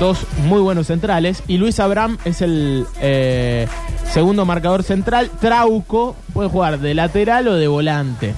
dos 0.00 0.18
muy 0.44 0.60
buenos 0.62 0.86
centrales. 0.86 1.42
Y 1.48 1.58
Luis 1.58 1.78
Abraham 1.80 2.16
es 2.24 2.40
el 2.40 2.86
eh, 3.00 3.68
segundo 4.10 4.46
marcador 4.46 4.82
central. 4.84 5.30
Trauco 5.38 6.16
puede 6.32 6.48
jugar 6.48 6.78
de 6.80 6.94
lateral 6.94 7.46
o 7.48 7.54
de 7.56 7.68
volante. 7.68 8.32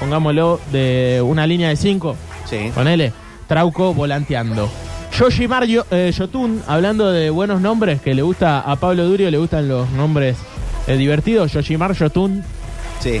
Pongámoslo 0.00 0.60
de 0.72 1.22
una 1.24 1.46
línea 1.46 1.68
de 1.68 1.76
cinco. 1.76 2.16
Sí. 2.48 2.70
Ponele, 2.74 3.12
Trauco 3.46 3.92
volanteando. 3.94 4.70
Yoshimar 5.18 5.64
Yo- 5.66 5.84
eh, 5.90 6.12
Yotun, 6.16 6.62
hablando 6.66 7.12
de 7.12 7.30
buenos 7.30 7.60
nombres, 7.60 8.00
que 8.00 8.14
le 8.14 8.22
gusta 8.22 8.60
a 8.60 8.76
Pablo 8.76 9.04
Durio, 9.04 9.30
le 9.30 9.38
gustan 9.38 9.68
los 9.68 9.88
nombres 9.90 10.36
eh, 10.86 10.96
divertidos. 10.96 11.52
Yoshimar 11.52 11.92
Yotun 11.94 12.42
Sí. 13.00 13.20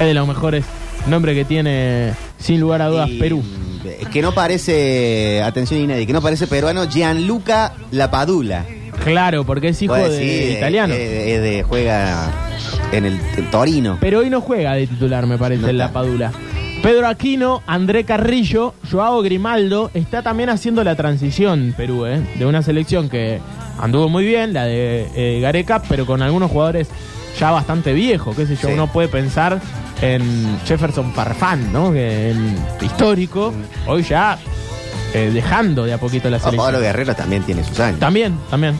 es 0.00 0.06
de 0.06 0.14
los 0.14 0.26
mejores 0.26 0.64
nombres 1.06 1.36
que 1.36 1.44
tiene, 1.44 2.12
sin 2.38 2.60
lugar 2.60 2.80
a 2.82 2.86
dudas, 2.88 3.10
Y, 3.10 3.18
Perú. 3.18 3.42
mm, 3.42 4.10
Que 4.10 4.22
no 4.22 4.32
parece, 4.32 5.42
atención 5.42 5.80
Inedi, 5.80 6.06
que 6.06 6.12
no 6.14 6.22
parece 6.22 6.46
peruano, 6.46 6.88
Gianluca 6.88 7.74
Lapadula. 7.90 8.64
Claro, 9.04 9.44
porque 9.44 9.68
es 9.68 9.82
hijo 9.82 9.94
de 9.94 10.52
italiano. 10.52 10.94
eh, 10.94 11.34
eh, 11.34 11.38
de, 11.40 11.62
juega 11.64 12.30
en 12.92 13.04
el, 13.04 13.20
Torino. 13.50 13.98
Pero 14.00 14.20
hoy 14.20 14.30
no 14.30 14.40
juega 14.40 14.72
de 14.74 14.86
titular, 14.86 15.26
me 15.26 15.36
parece, 15.36 15.62
No 15.62 15.68
en 15.68 15.76
la 15.78 15.86
está. 15.86 15.92
Padula. 16.00 16.32
Pedro 16.84 17.06
Aquino, 17.08 17.62
André 17.66 18.04
Carrillo, 18.04 18.74
Joao 18.92 19.22
Grimaldo, 19.22 19.90
está 19.94 20.20
también 20.20 20.50
haciendo 20.50 20.84
la 20.84 20.94
transición 20.94 21.72
Perú, 21.74 22.04
¿eh? 22.04 22.20
de 22.38 22.44
una 22.44 22.60
selección 22.60 23.08
que 23.08 23.40
anduvo 23.80 24.10
muy 24.10 24.26
bien, 24.26 24.52
la 24.52 24.64
de 24.64 25.08
eh, 25.14 25.40
Gareca, 25.40 25.80
pero 25.88 26.04
con 26.04 26.20
algunos 26.20 26.50
jugadores 26.50 26.90
ya 27.40 27.50
bastante 27.52 27.94
viejos, 27.94 28.36
qué 28.36 28.44
sé 28.44 28.56
yo, 28.56 28.68
Sí. 28.68 28.74
uno 28.74 28.86
puede 28.92 29.08
pensar 29.08 29.62
en 30.02 30.58
Jefferson 30.66 31.14
Farfán, 31.14 31.72
¿no? 31.72 31.90
Que 31.90 32.34
histórico, 32.82 33.54
hoy 33.86 34.02
ya 34.02 34.38
eh, 35.14 35.30
dejando 35.32 35.86
de 35.86 35.94
a 35.94 35.98
poquito 35.98 36.28
la 36.28 36.38
selección. 36.38 36.66
Pablo 36.66 36.80
Guerrero 36.80 37.14
también 37.14 37.44
tiene 37.44 37.64
sus 37.64 37.80
años. 37.80 37.98
También, 37.98 38.38
también. 38.50 38.78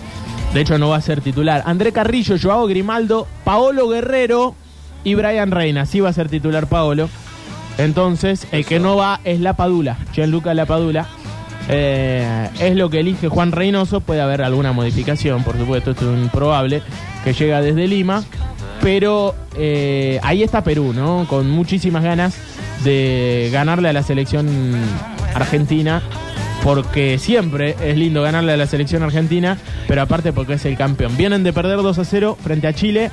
De 0.53 0.61
hecho, 0.61 0.77
no 0.77 0.91
va 0.91 0.97
a 0.97 1.01
ser 1.01 1.23
titular. 1.23 1.63
André 1.65 1.91
Carrillo, 1.91 2.37
Joao 2.41 2.67
Grimaldo, 2.67 3.27
Paolo 3.45 3.89
Guerrero 3.89 4.55
y 5.05 5.15
Brian 5.15 5.51
Reina. 5.51 5.87
Sí 5.87 6.01
va 6.01 6.11
a 6.11 6.13
ser 6.13 6.29
titular 6.29 6.67
Paolo. 6.67 7.09
Entonces, 7.79 8.47
el 8.53 8.65
que 8.65 8.79
no 8.79 8.97
va 8.97 9.21
es 9.25 9.41
La 9.41 9.55
Padula, 9.55 9.97
Gianluca 10.13 10.55
La 10.55 10.67
Padula. 10.67 11.07
Eh, 11.69 12.49
es 12.61 12.77
lo 12.77 12.91
que 12.91 13.01
elige 13.01 13.29
Juan 13.29 13.53
Reynoso. 13.53 14.01
Puede 14.01 14.21
haber 14.21 14.43
alguna 14.43 14.73
modificación, 14.73 15.43
por 15.45 15.57
supuesto, 15.57 15.93
esto 15.93 16.13
es 16.15 16.23
improbable, 16.23 16.83
que 17.25 17.33
llega 17.33 17.61
desde 17.63 17.89
Lima. 17.89 18.23
Pero 18.81 19.35
eh, 19.57 20.21
ahí 20.23 20.43
está 20.43 20.63
Perú, 20.63 20.93
¿no? 20.95 21.27
Con 21.29 21.51
muchísimas 21.51 22.03
ganas 22.05 22.37
de 22.85 23.49
ganarle 23.53 23.89
a 23.89 23.93
la 23.93 24.03
selección 24.03 24.47
argentina. 25.35 26.03
Porque 26.63 27.19
siempre 27.19 27.77
es 27.83 27.95
lindo 27.99 28.23
ganarle 28.23 28.53
a 28.53 28.57
la 28.57 28.67
selección 28.67 29.03
argentina, 29.03 29.59
pero 29.87 30.01
aparte 30.01 30.33
porque 30.33 30.55
es 30.55 30.65
el 30.65 30.79
campeón. 30.79 31.15
Vienen 31.15 31.43
de 31.45 31.53
perder 31.53 31.77
2 31.77 31.99
a 31.99 32.05
0 32.05 32.39
frente 32.43 32.67
a 32.67 32.73
Chile 32.73 33.11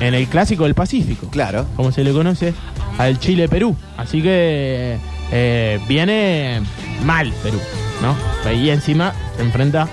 en 0.00 0.14
el 0.14 0.26
Clásico 0.26 0.64
del 0.64 0.74
Pacífico 0.74 1.28
Claro. 1.28 1.66
como 1.76 1.92
se 1.92 2.02
le 2.02 2.12
conoce, 2.12 2.54
al 2.98 3.18
Chile-Perú. 3.18 3.74
Así 3.96 4.20
que 4.20 4.98
eh, 5.32 5.80
viene 5.88 6.60
mal 7.04 7.32
Perú, 7.42 7.58
¿no? 8.02 8.52
Y 8.52 8.70
encima 8.70 9.14
se 9.36 9.42
enfrenta 9.42 9.88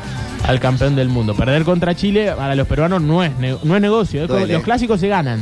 al 0.47 0.59
campeón 0.59 0.95
del 0.95 1.09
mundo. 1.09 1.35
Perder 1.35 1.63
contra 1.63 1.95
Chile 1.95 2.33
para 2.35 2.55
los 2.55 2.67
peruanos 2.67 3.01
no 3.01 3.23
es, 3.23 3.31
no 3.63 3.75
es 3.75 3.81
negocio. 3.81 4.27
los 4.27 4.63
clásicos 4.63 4.99
se 4.99 5.07
ganan. 5.07 5.41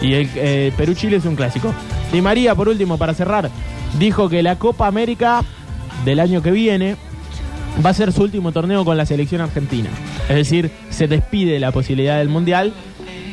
Y 0.00 0.14
el 0.14 0.30
eh, 0.34 0.72
Perú-Chile 0.76 1.16
es 1.16 1.24
un 1.26 1.36
clásico. 1.36 1.74
Di 2.12 2.22
María, 2.22 2.54
por 2.54 2.68
último, 2.68 2.96
para 2.96 3.12
cerrar, 3.12 3.50
dijo 3.98 4.28
que 4.28 4.42
la 4.42 4.56
Copa 4.56 4.86
América 4.86 5.42
del 6.04 6.20
año 6.20 6.42
que 6.42 6.50
viene 6.50 6.96
va 7.84 7.90
a 7.90 7.94
ser 7.94 8.12
su 8.12 8.22
último 8.22 8.52
torneo 8.52 8.84
con 8.84 8.96
la 8.96 9.06
selección 9.06 9.40
argentina. 9.40 9.90
Es 10.28 10.36
decir, 10.36 10.70
se 10.90 11.06
despide 11.06 11.52
de 11.52 11.60
la 11.60 11.70
posibilidad 11.70 12.18
del 12.18 12.28
Mundial. 12.28 12.72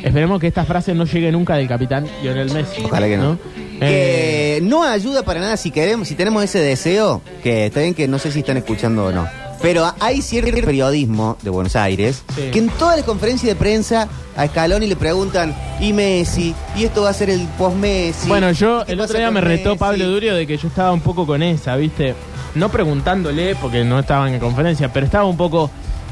Esperemos 0.02 0.40
que 0.40 0.46
esta 0.46 0.64
frase 0.64 0.94
no 0.94 1.04
llegue 1.04 1.30
nunca 1.32 1.56
del 1.56 1.68
capitán 1.68 2.06
Lionel 2.22 2.52
Messi. 2.52 2.82
Ojalá 2.84 3.06
que 3.06 3.16
no. 3.16 3.38
Eh, 3.80 4.58
Que 4.60 4.60
no 4.66 4.82
ayuda 4.84 5.22
para 5.22 5.40
nada 5.40 5.56
si 5.56 5.70
queremos, 5.70 6.08
si 6.08 6.14
tenemos 6.14 6.42
ese 6.42 6.58
deseo, 6.60 7.20
que 7.42 7.66
está 7.66 7.80
bien 7.80 7.94
que 7.94 8.08
no 8.08 8.18
sé 8.18 8.32
si 8.32 8.40
están 8.40 8.56
escuchando 8.56 9.06
o 9.06 9.12
no. 9.12 9.26
Pero 9.60 9.92
hay 9.98 10.22
cierto 10.22 10.52
periodismo 10.64 11.36
de 11.42 11.50
Buenos 11.50 11.74
Aires 11.74 12.22
Sí. 12.36 12.50
que 12.52 12.58
en 12.60 12.68
todas 12.70 12.96
las 12.96 13.04
conferencias 13.04 13.48
de 13.48 13.56
prensa 13.56 14.08
a 14.36 14.46
Scaloni 14.46 14.86
le 14.86 14.94
preguntan, 14.94 15.52
¿y 15.80 15.92
Messi? 15.92 16.54
¿Y 16.76 16.84
esto 16.84 17.02
va 17.02 17.10
a 17.10 17.12
ser 17.12 17.28
el 17.30 17.40
post-Messi? 17.58 18.28
bueno, 18.28 18.52
yo 18.52 18.84
¿Qué 18.86 18.92
el 18.92 19.00
otro 19.00 19.18
día 19.18 19.30
me 19.32 19.40
retó 19.40 19.70
Messi?" 19.70 19.78
Pablo 19.80 20.06
Durio 20.08 20.36
de 20.36 20.46
que 20.46 20.56
yo 20.56 20.68
estaba 20.68 20.92
un 20.92 21.00
poco 21.00 21.26
con 21.26 21.42
esa, 21.42 21.74
¿viste? 21.76 22.14
No 22.54 22.68
preguntándole, 22.68 23.56
porque 23.56 23.84
no 23.84 23.98
estaba 23.98 24.32
en 24.32 24.38
conferencia, 24.38 24.92
pero 24.92 25.06
estaba 25.06 25.24
un 25.24 25.36
poco 25.36 25.70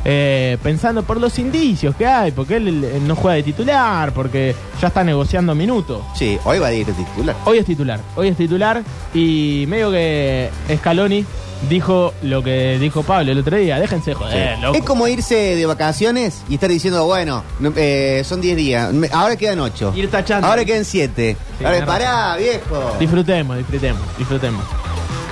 eh, 0.08 0.56
pensando 0.62 1.02
por 1.02 1.20
los 1.20 1.36
indicios 1.40 1.96
que 1.96 2.06
hay, 2.06 2.30
porque 2.30 2.56
él, 2.56 3.04
no 3.08 3.16
juega 3.16 3.34
de 3.34 3.42
titular, 3.42 4.12
porque 4.12 4.54
ya 4.80 4.86
está 4.86 5.02
negociando 5.02 5.52
minutos. 5.56 6.04
Sí, 6.14 6.38
hoy 6.44 6.60
va 6.60 6.68
a 6.68 6.72
ir 6.72 6.86
de 6.86 6.92
titular. 6.92 7.34
Hoy 7.44 7.58
es 7.58 7.66
titular, 7.66 8.00
hoy 8.14 8.28
es 8.28 8.36
titular 8.36 8.84
y 9.12 9.64
medio 9.66 9.90
que 9.90 10.48
Scaloni 10.76 11.26
dijo 11.68 12.14
lo 12.22 12.40
que 12.40 12.78
dijo 12.78 13.02
Pablo 13.02 13.32
el 13.32 13.38
otro 13.40 13.56
día, 13.56 13.80
déjense 13.80 14.14
joder, 14.14 14.60
loco. 14.60 14.78
Es 14.78 14.84
como 14.84 15.08
irse 15.08 15.34
de 15.34 15.66
vacaciones 15.66 16.44
y 16.48 16.54
estar 16.54 16.70
diciendo, 16.70 17.04
bueno, 17.04 17.42
no, 17.58 17.72
eh, 17.74 18.22
son 18.24 18.40
10 18.40 18.56
días, 18.56 18.94
ahora 19.10 19.34
quedan 19.34 19.58
8. 19.58 19.92
Ir 19.96 20.08
tachando. 20.08 20.46
Ahora 20.46 20.64
quedan 20.64 20.84
7. 20.84 21.36
Sí, 21.58 21.64
ahora, 21.64 21.84
pará, 21.84 22.36
viejo. 22.36 22.96
Disfrutemos, 23.00 23.56
disfrutemos, 23.56 24.02
disfrutemos. 24.16 24.64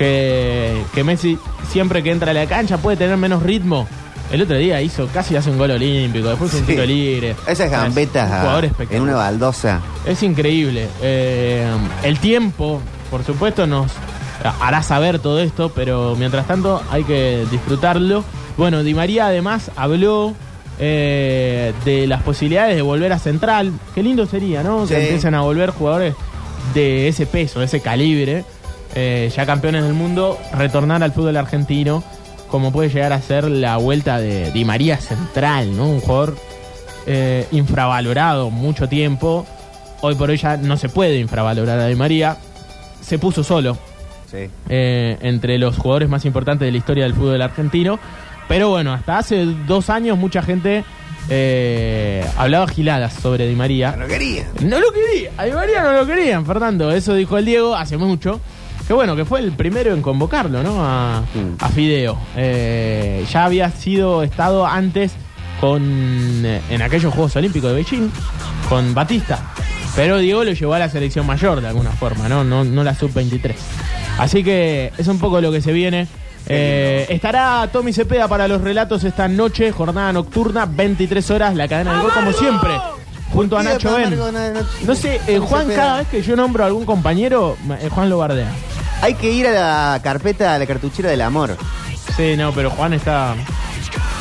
Que, 0.00 0.82
que 0.92 1.04
Messi 1.04 1.38
siempre 1.70 2.02
que 2.02 2.10
entra 2.10 2.32
a 2.32 2.34
la 2.34 2.46
cancha 2.46 2.78
puede 2.78 2.96
tener 2.96 3.16
menos 3.16 3.40
ritmo. 3.40 3.86
El 4.34 4.42
otro 4.42 4.56
día 4.56 4.82
hizo 4.82 5.06
casi 5.06 5.36
hace 5.36 5.48
un 5.48 5.58
gol 5.58 5.70
olímpico, 5.70 6.28
después 6.28 6.52
un 6.54 6.66
tiro 6.66 6.84
libre. 6.84 7.36
Esas 7.46 7.66
Es 7.66 7.70
gambetas 7.70 8.28
un 8.28 8.48
ah, 8.48 8.84
en 8.90 9.02
una 9.02 9.14
baldosa. 9.14 9.80
Es 10.04 10.24
increíble. 10.24 10.88
Eh, 11.00 11.64
el 12.02 12.18
tiempo, 12.18 12.80
por 13.12 13.22
supuesto, 13.22 13.68
nos 13.68 13.92
hará 14.60 14.82
saber 14.82 15.20
todo 15.20 15.38
esto, 15.38 15.70
pero 15.72 16.16
mientras 16.18 16.48
tanto 16.48 16.82
hay 16.90 17.04
que 17.04 17.46
disfrutarlo. 17.48 18.24
Bueno, 18.56 18.82
Di 18.82 18.92
María 18.92 19.28
además 19.28 19.70
habló 19.76 20.34
eh, 20.80 21.72
de 21.84 22.08
las 22.08 22.24
posibilidades 22.24 22.74
de 22.74 22.82
volver 22.82 23.12
a 23.12 23.20
Central. 23.20 23.72
Qué 23.94 24.02
lindo 24.02 24.26
sería, 24.26 24.64
¿no? 24.64 24.88
Sí. 24.88 24.94
Que 24.94 25.02
empiecen 25.02 25.36
a 25.36 25.42
volver 25.42 25.70
jugadores 25.70 26.16
de 26.74 27.06
ese 27.06 27.26
peso, 27.26 27.60
de 27.60 27.66
ese 27.66 27.78
calibre, 27.78 28.44
eh, 28.96 29.30
ya 29.32 29.46
campeones 29.46 29.84
del 29.84 29.94
mundo, 29.94 30.40
retornar 30.52 31.04
al 31.04 31.12
fútbol 31.12 31.36
argentino, 31.36 32.02
como 32.54 32.70
puede 32.70 32.88
llegar 32.88 33.12
a 33.12 33.20
ser 33.20 33.50
la 33.50 33.78
vuelta 33.78 34.20
de 34.20 34.52
Di 34.52 34.64
María 34.64 34.96
Central, 34.98 35.76
¿no? 35.76 35.88
Un 35.88 35.98
jugador 35.98 36.36
eh, 37.04 37.48
infravalorado 37.50 38.48
mucho 38.50 38.88
tiempo. 38.88 39.44
Hoy 40.02 40.14
por 40.14 40.30
hoy 40.30 40.36
ya 40.36 40.56
no 40.56 40.76
se 40.76 40.88
puede 40.88 41.18
infravalorar 41.18 41.80
a 41.80 41.88
Di 41.88 41.96
María. 41.96 42.36
Se 43.00 43.18
puso 43.18 43.42
solo 43.42 43.76
Sí. 44.30 44.48
eh, 44.68 45.18
entre 45.22 45.58
los 45.58 45.76
jugadores 45.78 46.08
más 46.08 46.24
importantes 46.26 46.64
de 46.64 46.70
la 46.70 46.78
historia 46.78 47.02
del 47.02 47.14
fútbol 47.14 47.42
argentino. 47.42 47.98
Pero 48.46 48.68
bueno, 48.68 48.92
hasta 48.92 49.18
hace 49.18 49.46
dos 49.66 49.90
años 49.90 50.16
mucha 50.16 50.40
gente 50.40 50.84
eh, 51.30 52.24
hablaba 52.36 52.68
giladas 52.68 53.14
sobre 53.14 53.48
Di 53.48 53.56
María. 53.56 53.96
No 53.96 54.06
quería. 54.06 54.46
No 54.60 54.78
lo 54.78 54.92
quería, 54.92 55.32
a 55.36 55.44
Di 55.46 55.50
María 55.50 55.82
no 55.82 55.92
lo 55.92 56.06
querían, 56.06 56.46
Fernando. 56.46 56.92
Eso 56.92 57.14
dijo 57.14 57.36
el 57.36 57.46
Diego 57.46 57.74
hace 57.74 57.96
mucho. 57.96 58.40
Que 58.86 58.92
bueno, 58.92 59.16
que 59.16 59.24
fue 59.24 59.40
el 59.40 59.52
primero 59.52 59.94
en 59.94 60.02
convocarlo, 60.02 60.62
¿no? 60.62 60.84
A, 60.84 61.22
Mm. 61.34 61.56
a 61.64 61.68
Fideo. 61.70 62.18
Eh, 62.36 63.24
ya 63.32 63.44
había 63.46 63.70
sido 63.70 64.22
estado 64.22 64.66
antes 64.66 65.12
con 65.60 65.82
en 66.44 66.82
aquellos 66.82 67.12
Juegos 67.14 67.34
Olímpicos 67.36 67.70
de 67.70 67.76
Beijing 67.76 68.10
con 68.68 68.92
Batista. 68.94 69.38
Pero 69.96 70.18
Diego 70.18 70.44
lo 70.44 70.52
llevó 70.52 70.74
a 70.74 70.78
la 70.80 70.88
selección 70.90 71.24
mayor 71.26 71.60
de 71.60 71.68
alguna 71.68 71.90
forma, 71.92 72.28
¿no? 72.28 72.42
No, 72.44 72.64
no 72.64 72.82
la 72.84 72.94
sub-23. 72.94 73.54
Así 74.18 74.42
que 74.44 74.92
es 74.98 75.06
un 75.08 75.18
poco 75.18 75.40
lo 75.40 75.50
que 75.52 75.60
se 75.62 75.72
viene. 75.72 76.06
Eh, 76.46 77.06
estará 77.08 77.66
Tommy 77.72 77.92
Cepeda 77.94 78.28
para 78.28 78.48
los 78.48 78.60
relatos 78.60 79.02
esta 79.04 79.28
noche, 79.28 79.72
jornada 79.72 80.12
nocturna, 80.12 80.66
23 80.66 81.30
horas, 81.30 81.54
la 81.54 81.68
cadena 81.68 81.92
del 81.94 82.02
gol 82.02 82.12
como 82.12 82.32
siempre, 82.32 82.72
junto 83.32 83.56
a 83.56 83.60
¿Por 83.62 83.68
qué 83.68 83.72
Nacho 83.74 83.94
Ben. 83.94 84.54
No 84.86 84.94
sé, 84.94 85.20
eh, 85.26 85.38
Juan, 85.38 85.68
cada 85.74 85.98
vez 85.98 86.08
que 86.08 86.20
yo 86.22 86.36
nombro 86.36 86.64
a 86.64 86.66
algún 86.66 86.84
compañero, 86.84 87.56
eh, 87.80 87.88
Juan 87.90 88.10
lo 88.10 88.18
bardea. 88.18 88.50
Hay 89.04 89.14
que 89.14 89.30
ir 89.30 89.46
a 89.46 89.50
la 89.94 90.00
carpeta, 90.02 90.54
a 90.54 90.58
la 90.58 90.64
cartuchera 90.66 91.10
del 91.10 91.20
amor. 91.20 91.58
Sí, 92.16 92.36
no, 92.38 92.52
pero 92.52 92.70
Juan 92.70 92.94
está. 92.94 93.34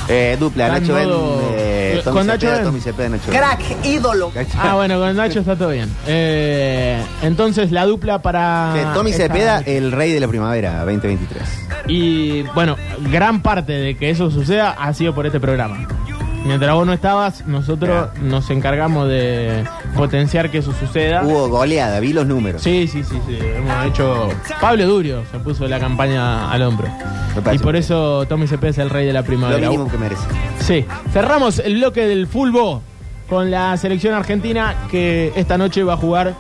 Eh, 0.09 0.35
dupla, 0.37 0.65
Está 0.65 0.77
en 0.77 0.83
Nacho 0.83 0.93
Ben, 0.95 1.07
modo- 1.07 1.53
eh, 1.55 2.01
Tommy 2.03 2.17
con 2.17 2.27
Nacho 2.27 2.39
Cepeda, 2.41 2.55
Ben. 2.57 2.65
Tommy 2.65 2.79
Cepeda, 2.81 3.09
Nacho 3.09 3.31
Ben. 3.31 3.39
Crack, 3.39 3.85
ídolo. 3.85 4.31
Ah, 4.59 4.75
bueno, 4.75 4.99
con 4.99 5.15
Nacho 5.15 5.39
está 5.39 5.55
todo 5.55 5.69
bien. 5.69 5.89
Eh, 6.05 7.01
entonces, 7.21 7.71
la 7.71 7.85
dupla 7.85 8.21
para. 8.21 8.73
Eh, 8.75 8.85
Tommy 8.93 9.11
esta 9.11 9.23
Cepeda, 9.23 9.59
noche. 9.59 9.77
el 9.77 9.93
rey 9.93 10.11
de 10.11 10.19
la 10.19 10.27
primavera 10.27 10.79
2023. 10.83 11.41
Y 11.87 12.41
bueno, 12.53 12.75
gran 13.09 13.41
parte 13.41 13.71
de 13.71 13.95
que 13.95 14.09
eso 14.09 14.29
suceda 14.29 14.71
ha 14.71 14.93
sido 14.93 15.15
por 15.15 15.25
este 15.25 15.39
programa. 15.39 15.87
Mientras 16.45 16.73
vos 16.75 16.85
no 16.85 16.91
estabas, 16.93 17.45
nosotros 17.47 18.09
nos 18.21 18.49
encargamos 18.49 19.07
de 19.07 19.63
potenciar 19.95 20.49
que 20.51 20.57
eso 20.57 20.73
suceda. 20.73 21.23
Hubo 21.23 21.47
goleada, 21.47 21.99
vi 22.01 22.11
los 22.11 22.25
números. 22.27 22.61
Sí, 22.61 22.85
sí, 22.87 23.03
sí, 23.03 23.17
sí. 23.25 23.37
Hemos 23.41 23.85
hecho. 23.85 24.29
Pablo 24.59 24.85
Durio 24.85 25.23
se 25.31 25.39
puso 25.39 25.67
la 25.67 25.79
campaña 25.79 26.51
al 26.51 26.61
hombro. 26.63 26.87
Y 27.51 27.57
por 27.59 27.75
eso 27.77 28.25
Tommy 28.27 28.47
Cepeda 28.47 28.71
es 28.71 28.77
el 28.77 28.89
rey 28.89 29.05
de 29.05 29.13
la 29.13 29.21
Lo 29.21 29.25
primavera. 29.25 29.69
mínimo 29.69 29.89
que 29.89 29.97
merece. 29.97 30.23
Sí. 30.59 30.85
Cerramos 31.13 31.59
el 31.59 31.75
bloque 31.75 32.05
del 32.05 32.27
fútbol 32.27 32.81
con 33.29 33.49
la 33.49 33.75
selección 33.77 34.13
argentina 34.13 34.75
que 34.91 35.31
esta 35.37 35.57
noche 35.57 35.83
va 35.83 35.93
a 35.93 35.97
jugar. 35.97 36.33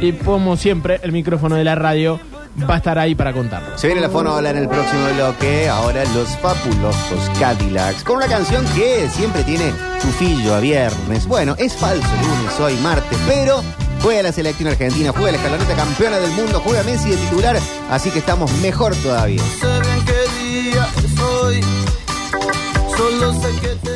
Y 0.00 0.12
como 0.12 0.56
siempre, 0.56 1.00
el 1.02 1.10
micrófono 1.10 1.56
de 1.56 1.64
la 1.64 1.74
radio 1.74 2.20
va 2.68 2.74
a 2.74 2.76
estar 2.78 2.98
ahí 2.98 3.14
para 3.14 3.32
contarlo. 3.32 3.76
Se 3.76 3.86
viene 3.86 4.00
la 4.00 4.10
fonola 4.10 4.50
en 4.50 4.58
el 4.58 4.68
próximo 4.68 5.06
bloque. 5.14 5.68
Ahora 5.68 6.04
los 6.14 6.28
fabulosos 6.38 7.30
Cadillacs. 7.38 8.04
Con 8.04 8.16
una 8.16 8.26
canción 8.26 8.64
que 8.74 9.08
siempre 9.10 9.42
tiene 9.44 9.72
su 10.00 10.08
fillo 10.08 10.54
a 10.54 10.60
viernes. 10.60 11.26
Bueno, 11.26 11.54
es 11.58 11.74
falso 11.74 12.08
lunes, 12.22 12.60
hoy 12.60 12.74
martes, 12.82 13.18
pero 13.26 13.62
juega 14.02 14.22
la 14.22 14.32
selección 14.32 14.68
argentina, 14.68 15.12
juega 15.12 15.32
la 15.32 15.38
escaloneta 15.38 15.74
campeona 15.74 16.18
del 16.18 16.30
mundo, 16.32 16.60
juega 16.64 16.82
Messi 16.82 17.10
de 17.10 17.16
titular, 17.16 17.58
así 17.90 18.10
que 18.10 18.20
estamos 18.20 18.50
mejor 18.58 18.94
todavía. 18.96 19.42
sé 19.42 19.66
bien 19.66 20.04
qué 20.04 20.44
día 20.44 20.88
es 20.96 21.20
hoy. 21.20 21.60
Solo 22.96 23.32
sé 23.34 23.48
que 23.60 23.87